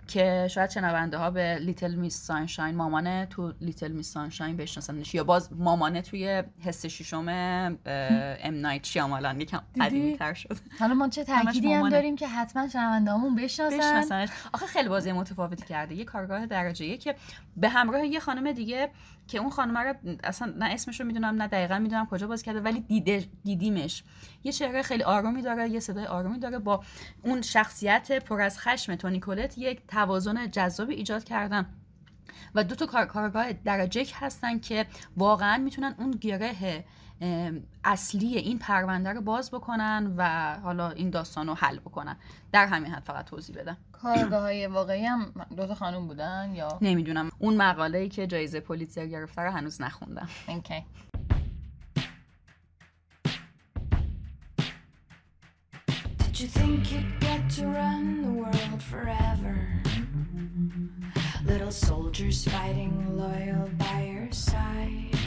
[0.10, 5.24] که شاید شنونده ها به Little Miss Sunshine مامانه تو Little Miss Sunshine بشناسنش یا
[5.24, 11.24] باز مامانه توی حس ششم ام نایت شیامالان یکم؟ قدیمی تر شد حالا ما چه
[11.24, 11.89] تأکیدی هم.
[11.89, 17.16] داریم که حتما شنوندهامون بشناسن بشناسنش آخه خیلی بازی متفاوتی کرده یه کارگاه درجه که
[17.57, 18.89] به همراه یه خانم دیگه
[19.30, 22.61] که اون خانم رو اصلا نه اسمش رو می‌دونم نه دقیقا می‌دونم کجا بازی کرده
[22.61, 24.03] ولی دیده دیدیمش.
[24.43, 26.84] یه چهره خیلی آرومی داره یه صدای آرومی داره با
[27.23, 31.65] اون شخصیت پر از خشم تونی کولت یک توازن جذابی ایجاد کردن.
[32.55, 34.86] و دو تا کار کارگاه یک هستن که
[35.17, 36.86] واقعا می‌تونن اون گره
[37.84, 42.17] اصلی این پرونده رو باز بکنن و حالا این داستان رو حل بکنن.
[42.51, 43.77] در همین حد فقط توضیح بدم.
[44.02, 49.06] کارگاه های واقعی هم دوتا خانم بودن یا نمی‌دونم اون مقاله ای که جایزه پولیتزر
[49.06, 50.84] گرفته رو هنوز نخوندم اوکی
[56.20, 59.56] Did you think you'd get to run the world forever?
[61.52, 62.93] Little soldiers fighting
[63.24, 65.18] loyal by your side.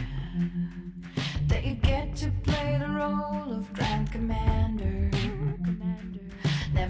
[1.48, 5.01] That you'd get to play the role of Grand Commander.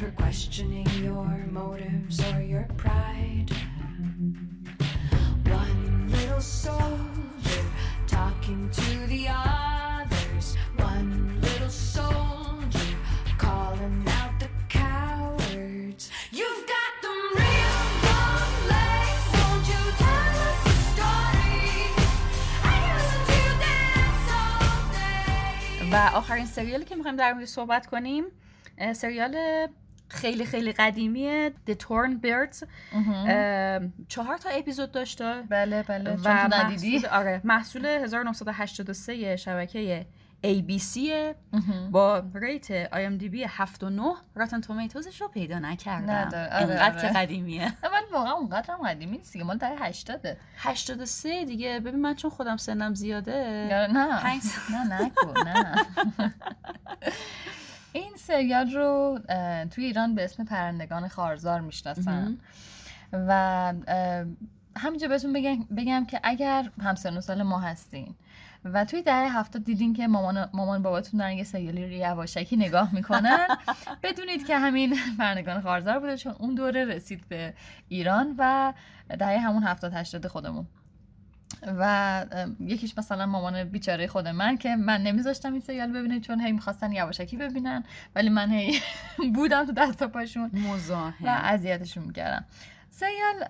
[0.01, 3.47] Never questioning your motives or your pride.
[5.45, 7.63] One little soldier
[8.07, 10.55] talking to the others.
[10.78, 12.95] One little soldier
[13.38, 16.11] calling out the cowards.
[16.32, 19.24] You've got them real long legs.
[19.34, 21.72] Won't you tell us a story?
[22.63, 25.91] I can listen to you dance all day.
[25.91, 28.24] و آخرین سریالی که میخوایم در موردش صحبت کنیم
[28.80, 29.36] اه، سریال
[30.12, 32.66] خیلی خیلی قدیمی The Torn Birds.
[34.08, 36.92] چهار تا اپیزود داشته بله بله و چون ندیدی.
[36.98, 40.06] محصول, آره محصول 1983 شبکه
[40.44, 40.98] ABC.
[41.90, 44.02] با ریت IMDb 7 و 9
[44.34, 46.10] راتن تومیتوزش رو پیدا نکردم.
[46.10, 47.08] نداره، آره، اینقدر آره.
[47.08, 47.64] که قدیمیه.
[47.64, 51.80] نه، ولی واقعا اونقدر هم قدیمی نیست دیگه مال دهه 80 83 دیگه.
[51.80, 53.68] ببین من چون خودم سنم زیاده.
[53.70, 54.26] نه نه.
[54.94, 55.76] نکن نه
[56.20, 56.32] این
[58.27, 59.18] سریال رو
[59.70, 62.39] توی ایران به اسم پرندگان خارزار می‌شناسن.
[63.12, 63.73] و
[64.77, 68.14] همینجا بهتون بگم, بگم که اگر همسن سال ما هستین
[68.64, 72.95] و توی دهه هفتاد دیدین که مامان مامان باباتون دارن یه سریالی رو یواشکی نگاه
[72.95, 73.47] می‌کنن
[74.03, 77.55] بدونید که همین پرندگان خارزار بوده چون اون دوره رسید به
[77.89, 78.73] ایران و
[79.18, 80.66] دهه همون هفتاد هشتاد خودمون.
[81.66, 82.24] و
[82.61, 86.92] یکیش مثلا مامان بیچاره خود من که من نمیذاشتم این سریال ببینه چون هی می‌خواستن
[86.92, 87.84] یواشکی ببینن
[88.14, 88.80] ولی من هی
[89.34, 92.44] بودم تو دست و پاشون و مزاحم اذیتشون می‌کردم.
[92.90, 93.44] سریال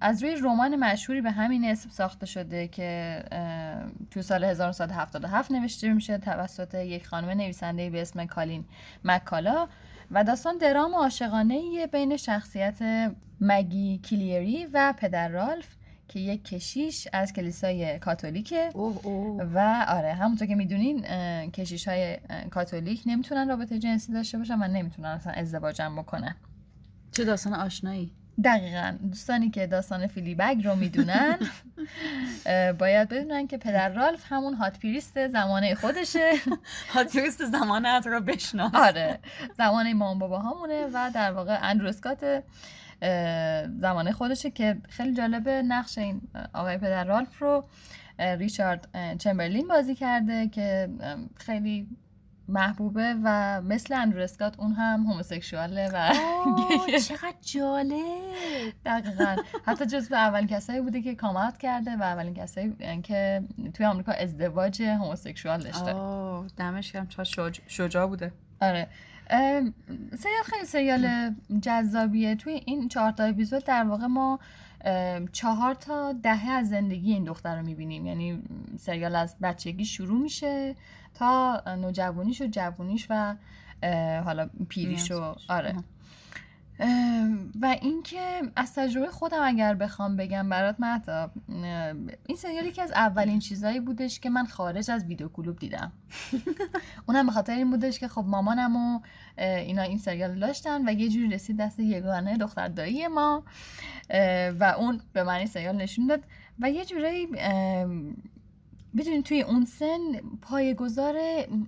[0.00, 3.22] از روی رمان مشهوری به همین اسم ساخته شده که
[4.10, 8.64] تو سال 1977 نوشته میشه توسط یک خانم نویسنده به اسم کالین
[9.04, 9.68] مکالا
[10.10, 12.78] و داستان درام عاشقانه بین شخصیت
[13.40, 15.66] مگی کلیری و پدر رالف
[16.12, 18.70] که یک کشیش از کلیسای کاتولیکه.
[18.74, 19.42] اوه اوه.
[19.42, 21.00] و آره همونطور که می‌دونین
[21.50, 22.18] کشیش های
[22.50, 26.34] کاتولیک نمی‌تونن رابطه جنسی داشته باشن و نمی‌تونن اصلا ازدواجم بکنن.
[27.12, 28.10] چه داستان آشنایی؟
[28.44, 28.96] دقیقا.
[29.10, 31.38] دوستانی که داستان فیلیبگ رو می‌دونن
[32.80, 36.30] باید بدونن که پدر رالف همون هات پیریست زمانه خودشه.
[36.94, 38.74] هاتیویست زمانت رو بشناس.
[38.74, 39.18] آره.
[39.58, 42.42] زمانه مام بابا همونه و در واقع اندروسکات
[43.80, 46.20] زمانه خودشه که خیلی جالبه نقش این
[46.52, 47.64] آقای پدر رالف رو
[48.18, 48.88] ریچارد
[49.18, 50.88] چمبرلین بازی کرده که
[51.36, 51.88] خیلی
[52.48, 56.12] محبوبه و مثل اندرو اسکات اون هم هموسکشواله و.
[57.08, 58.72] چقدر جالب.
[58.86, 59.36] دقیقا.
[59.66, 63.42] حتی جزو اولین کسایی بوده که کامات کرده و اولین کسایی که
[63.74, 65.92] توی آمریکا ازدواج هموسکشوال داشته
[66.56, 67.06] دمش گرم.
[67.06, 67.60] چقدر شج...
[67.66, 68.32] شجاع بوده.
[68.60, 68.88] آره.
[70.18, 72.34] سریال خیلی سریال جذابیه.
[72.34, 74.38] توی این چهار تا اپیزود در واقع ما
[75.32, 78.06] چهار تا دهه از زندگی این دختر رو می‌بینیم.
[78.06, 78.42] یعنی
[78.78, 80.74] سریال از بچگی شروع میشه
[81.14, 83.34] تا نوجوانیش و جوانیش و
[84.24, 85.34] حالا پیریش و.
[85.48, 85.74] آره.
[87.60, 91.30] و اینکه از تجربه خودم اگر بخوام بگم برات مهتاب
[92.26, 95.92] این سریال یکی از اولین چیزایی بودش که من خارج از ویدیو کلوب دیدم.
[97.08, 99.00] اونم به خاطر این بودش که خب مامانم و
[99.38, 103.44] اینا این سریال داشتن و یه جوری رسید دست یگانه دختر دایی ما
[104.60, 106.22] و اون به من این سریال نشون داد.
[106.60, 107.28] و یه جورایی
[108.94, 110.12] می‌دونی توی اون سن
[110.42, 111.14] پایه‌گذار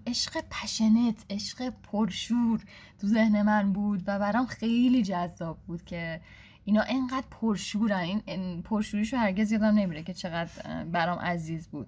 [0.06, 2.60] عشق پشنت عشق پرشور
[3.00, 6.20] تو ذهن من بود و برام خیلی جذاب بود که
[6.64, 8.20] اینا انقدر پرشورن.
[8.26, 11.86] این- پرشوریشو هرگز یادم نمیره که چقدر برام عزیز بود.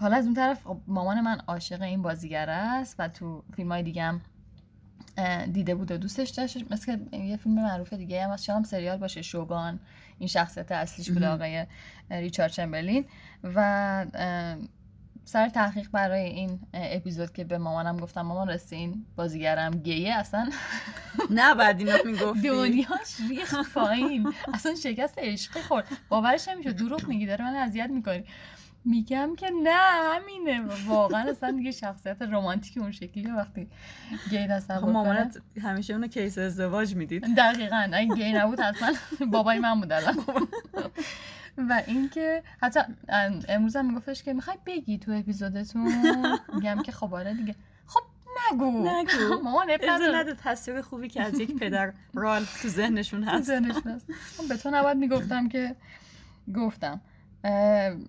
[0.00, 3.82] حالا از اون طرف خب مامان من عاشق این بازیگر است و تو فیلم های
[3.82, 4.20] دیگه هم
[5.52, 6.72] دیده بود و دوستش داشت.
[6.72, 9.80] مثل یه فیلم معروف دیگه هم از سریال باشه شوگان.
[10.18, 11.66] این شخصیت اصلیش بوده آقای
[12.10, 13.04] ریچارد چمبرلین.
[13.44, 14.06] و
[15.24, 20.50] سر تحقیق برای این اپیزود که به مامانم گفتم مامان راستی این بازیگرم گیه اصلا.
[21.30, 22.48] نه بعد اینو می‌گفتی.
[22.48, 24.32] دنیاش ریخت پایین.
[24.54, 25.86] اصلا شکست عشقی خورد.
[26.08, 28.24] باورش نمی‌شد دروغ میگی داره من اذیت می‌کنی
[28.86, 29.76] میگم که نه
[30.14, 30.64] همینه.
[30.86, 33.68] واقعا اصلا دیگه شخصیت رمانتیک اون شکلی وقتی
[34.30, 34.88] گی تصور خب.
[34.88, 37.36] مامانت همیشه اونو کیس ازدواج می‌دید.
[37.36, 37.88] دقیقا.
[37.92, 38.88] اگه گی نبود حتما
[39.26, 40.16] بابای من بود الان.
[41.58, 42.80] و اینکه حتی
[43.48, 47.54] امروز هم میگفتش که می‌خوای بگی تو اپیزودتون؟ میگم که خب آره دیگه.
[47.86, 48.00] خب
[48.52, 48.88] نگو.
[48.88, 49.42] نگو.
[49.44, 49.66] مامان.
[50.14, 53.46] نده تصویر خوبی که از یک پدر رالف تو ذهنشون تو هست.
[53.46, 54.06] ذهنشون هست.
[54.36, 55.76] خب به تو نباید می‌گفتم که
[56.54, 57.00] گفتم.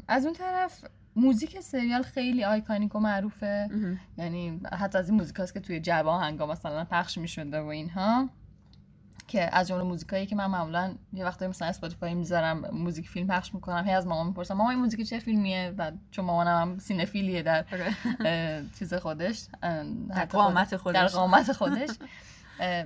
[0.08, 0.84] از اون طرف
[1.16, 3.70] موزیک سریال خیلی iconic و معروفه.
[4.18, 8.30] یعنی حتی از این موزیک که توی جبا هنگا مثلا پخش می‌شده و اینها
[9.28, 13.54] که از جمله موزیکایی که من معمولا یه وقتایی مثلا Spotify می‌ذارم موزیک فیلم پخش
[13.54, 17.32] می‌کنم هی از مامان می‌پرسم مامان این موزیک چه فیلمیه و چون مامانم هم cinephile
[17.32, 18.66] یه در آره.
[18.80, 19.48] چیز خودش
[20.16, 20.96] حتی قامت خودش.
[20.96, 21.90] در قامت خودش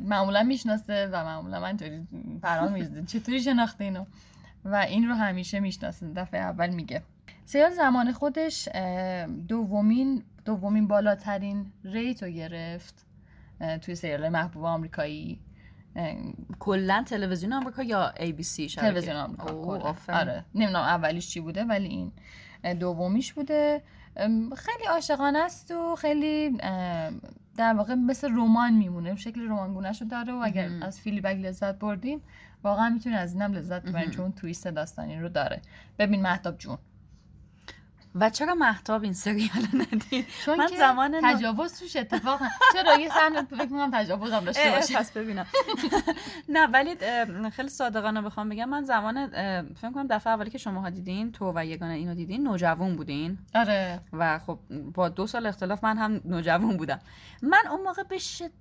[0.01, 2.07] معمولا می‌شناسه و معمولا من اینطوری
[2.41, 4.05] پرام می‌زده چطوری شناخته اینو
[4.65, 7.03] و این رو همیشه می‌شناسه دفعه اول میگه.
[7.45, 8.69] سریال زمان خودش
[9.47, 13.05] دومین دومین بالاترین ریت رو گرفت
[13.81, 15.39] توی سریال محبوب آمریکایی.
[16.59, 19.95] کلا تلویزیون آمریکا یا ای بی سی تلویزیون آمریکا.
[20.09, 20.45] آره.
[20.55, 22.11] نمی‌دونم اولیش چی بوده ولی این.
[22.79, 23.81] دومیش بوده.
[24.57, 26.49] خیلی عاشقانه است و خیلی
[27.57, 29.15] در واقع مثل رمان میمونه.
[29.15, 30.69] شکل رمانگونه‌شو داره و اگر.
[30.81, 32.21] از فیلیبگ لذت بردین
[32.63, 34.11] واقعا می‌تونی از اینم لذت ببرین.
[34.11, 35.61] چون تویست داستانی رو داره.
[35.99, 36.77] ببین مهتاب جون.
[38.15, 42.39] و چرا محتاب این سریال ندید؟ چون من که زمان تجاوز توش اتفاق.
[42.73, 45.45] چرا یه صحنه فکر می‌کنم تجاوز هم داشته باشه پس ببینم.
[46.49, 46.95] نه ولی
[47.49, 49.27] خیلی صادقانه بخوام بگم من زمان
[49.73, 53.37] فکر کنم دفعه اولی که شماها دیدین تو و یگانه اینو دیدین نوجوان بودین.
[53.55, 53.99] آره.
[54.13, 54.59] و خب
[54.93, 56.99] با دو سال اختلاف من هم نوجوان بودم.
[57.41, 58.51] من اون موقع به شدت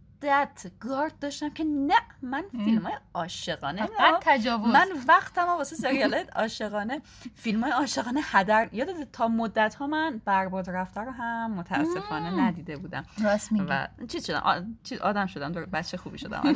[0.80, 3.88] گارد داشتم که نه من فیلم های عاشقانه
[4.20, 4.72] تجاوز.
[4.72, 7.02] من وقتم واسه سریال عاشقانه
[7.34, 12.40] فیلم های عاشقانه هدر یادت تا مدت ها من برباد رفته رو هم متاسفانه مم.
[12.40, 13.04] ندیده بودم.
[13.24, 13.66] راست میگی.
[13.68, 14.60] و چیز شدم آ...
[14.84, 16.42] چیز آدم شدم بچه خوبی شدم.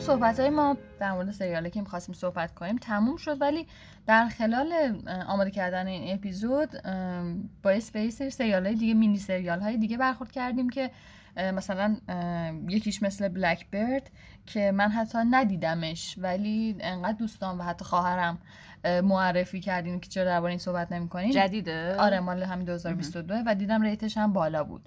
[0.00, 3.66] صحبت های ما در مورد سریالی که می‌خواستیم صحبت کنیم تموم شد ولی
[4.06, 4.72] در خلال
[5.28, 6.68] آماده کردن این اپیزود
[7.64, 10.90] یه سری سریال های دیگه مینی سریال های دیگه برخورد کردیم که
[11.36, 11.96] مثلا
[12.68, 14.10] یکیش مثل بلک برد
[14.46, 18.38] که من حتی ندیدمش ولی انقدر دوستان و حتی خواهرم
[18.84, 21.30] اه، معرفی کردیم که چرا درباره این صحبت نمی‌کنیم.
[21.30, 24.82] جدیده؟ آره مال همین 2022 و دیدم ریتش هم بالا بود.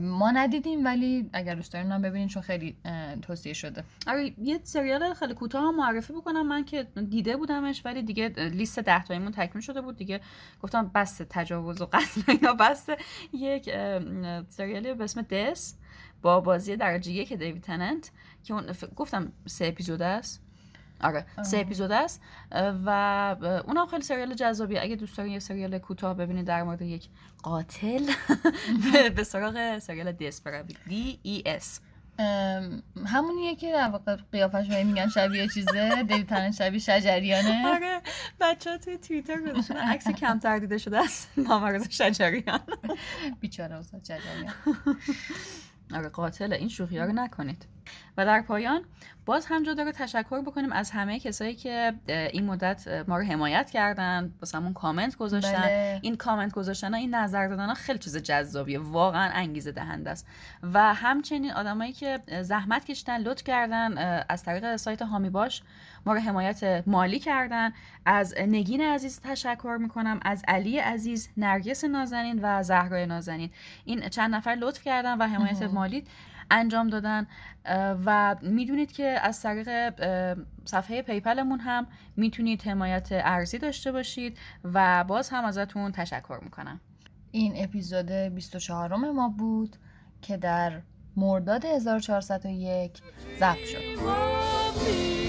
[0.00, 2.76] ما ندیدیم ولی اگر دوست دارین ببینین چون خیلی
[3.22, 3.84] توصیه شده.
[4.06, 6.48] آره یه سریال خیلی کوتاه معرفی بکنم.
[6.48, 9.96] من که دیده بودمش ولی دیگه لیست ده تایمون تکمیل شده بود.
[9.96, 10.20] دیگه
[10.62, 12.88] گفتم بس تجاوز و قتل اینا بس
[13.32, 13.70] یک
[14.48, 15.78] سریالی به اسم دس
[16.22, 18.10] با بازی درجه یک دیوید تننت
[18.44, 18.66] که اون
[18.96, 20.45] گفتم سه اپیزود است.
[21.00, 21.58] آره سه.
[21.58, 22.20] اپیزود است
[22.86, 22.90] و
[23.66, 24.82] اونم خیلی سریال جذابیه.
[24.82, 27.08] اگه دوست دارین یه سریال کوتاه ببینید در مورد یک
[27.42, 28.04] قاتل
[29.16, 30.12] به- سراغ سریال
[30.44, 31.80] بروید دی ای اس
[33.06, 37.66] همونیه که در واقع قیافش میگن شبیه چیزه دیوید تنن شبیه شجریانه.
[37.68, 38.00] آره
[38.40, 42.60] بچه ها توی توییتر گذاشتن عکس کمتر دیده شده است نامرز شجریان.
[43.40, 44.54] بیچاره استاد شجریان.
[45.94, 47.66] آره قاتل این شوخی ها رو نکنید.
[48.16, 48.82] و در پایان
[49.26, 53.70] باز هم جا داره تشکر بکنیم از همه کسایی که این مدت ما رو حمایت
[53.70, 55.62] کردن واسمون کامنت گذاشتن.
[55.62, 56.00] بله.
[56.02, 58.78] این کامنت گذاشتن ها، این نظر دادن ها خیلی چیز جذابیه.
[58.78, 60.26] واقعا انگیزه دهنده است.
[60.62, 65.62] و همچنین آدمایی که زحمت کشیدن لطف کردن از طریق سایت هامی باش
[66.06, 67.72] ما رو حمایت مالی کردن.
[68.04, 73.50] از نگین عزیز تشکر می‌کنم از علی عزیز نرگس نازنین و زهرای نازنین.
[73.84, 75.62] این چند نفر لطف کردن و حمایت.
[75.62, 76.04] مالی
[76.50, 77.26] انجام دادن.
[78.04, 79.94] و می‌دونید که از طریق
[80.64, 81.86] صفحه پیپلمون هم
[82.16, 86.80] می‌تونید حمایت ارزی داشته باشید و باز هم ازتون تشکر می‌کنم.
[87.30, 89.76] این اپیزود 24 ما بود
[90.22, 90.80] که در
[91.16, 93.02] مرداد 1401
[93.40, 95.25] ضبط شد.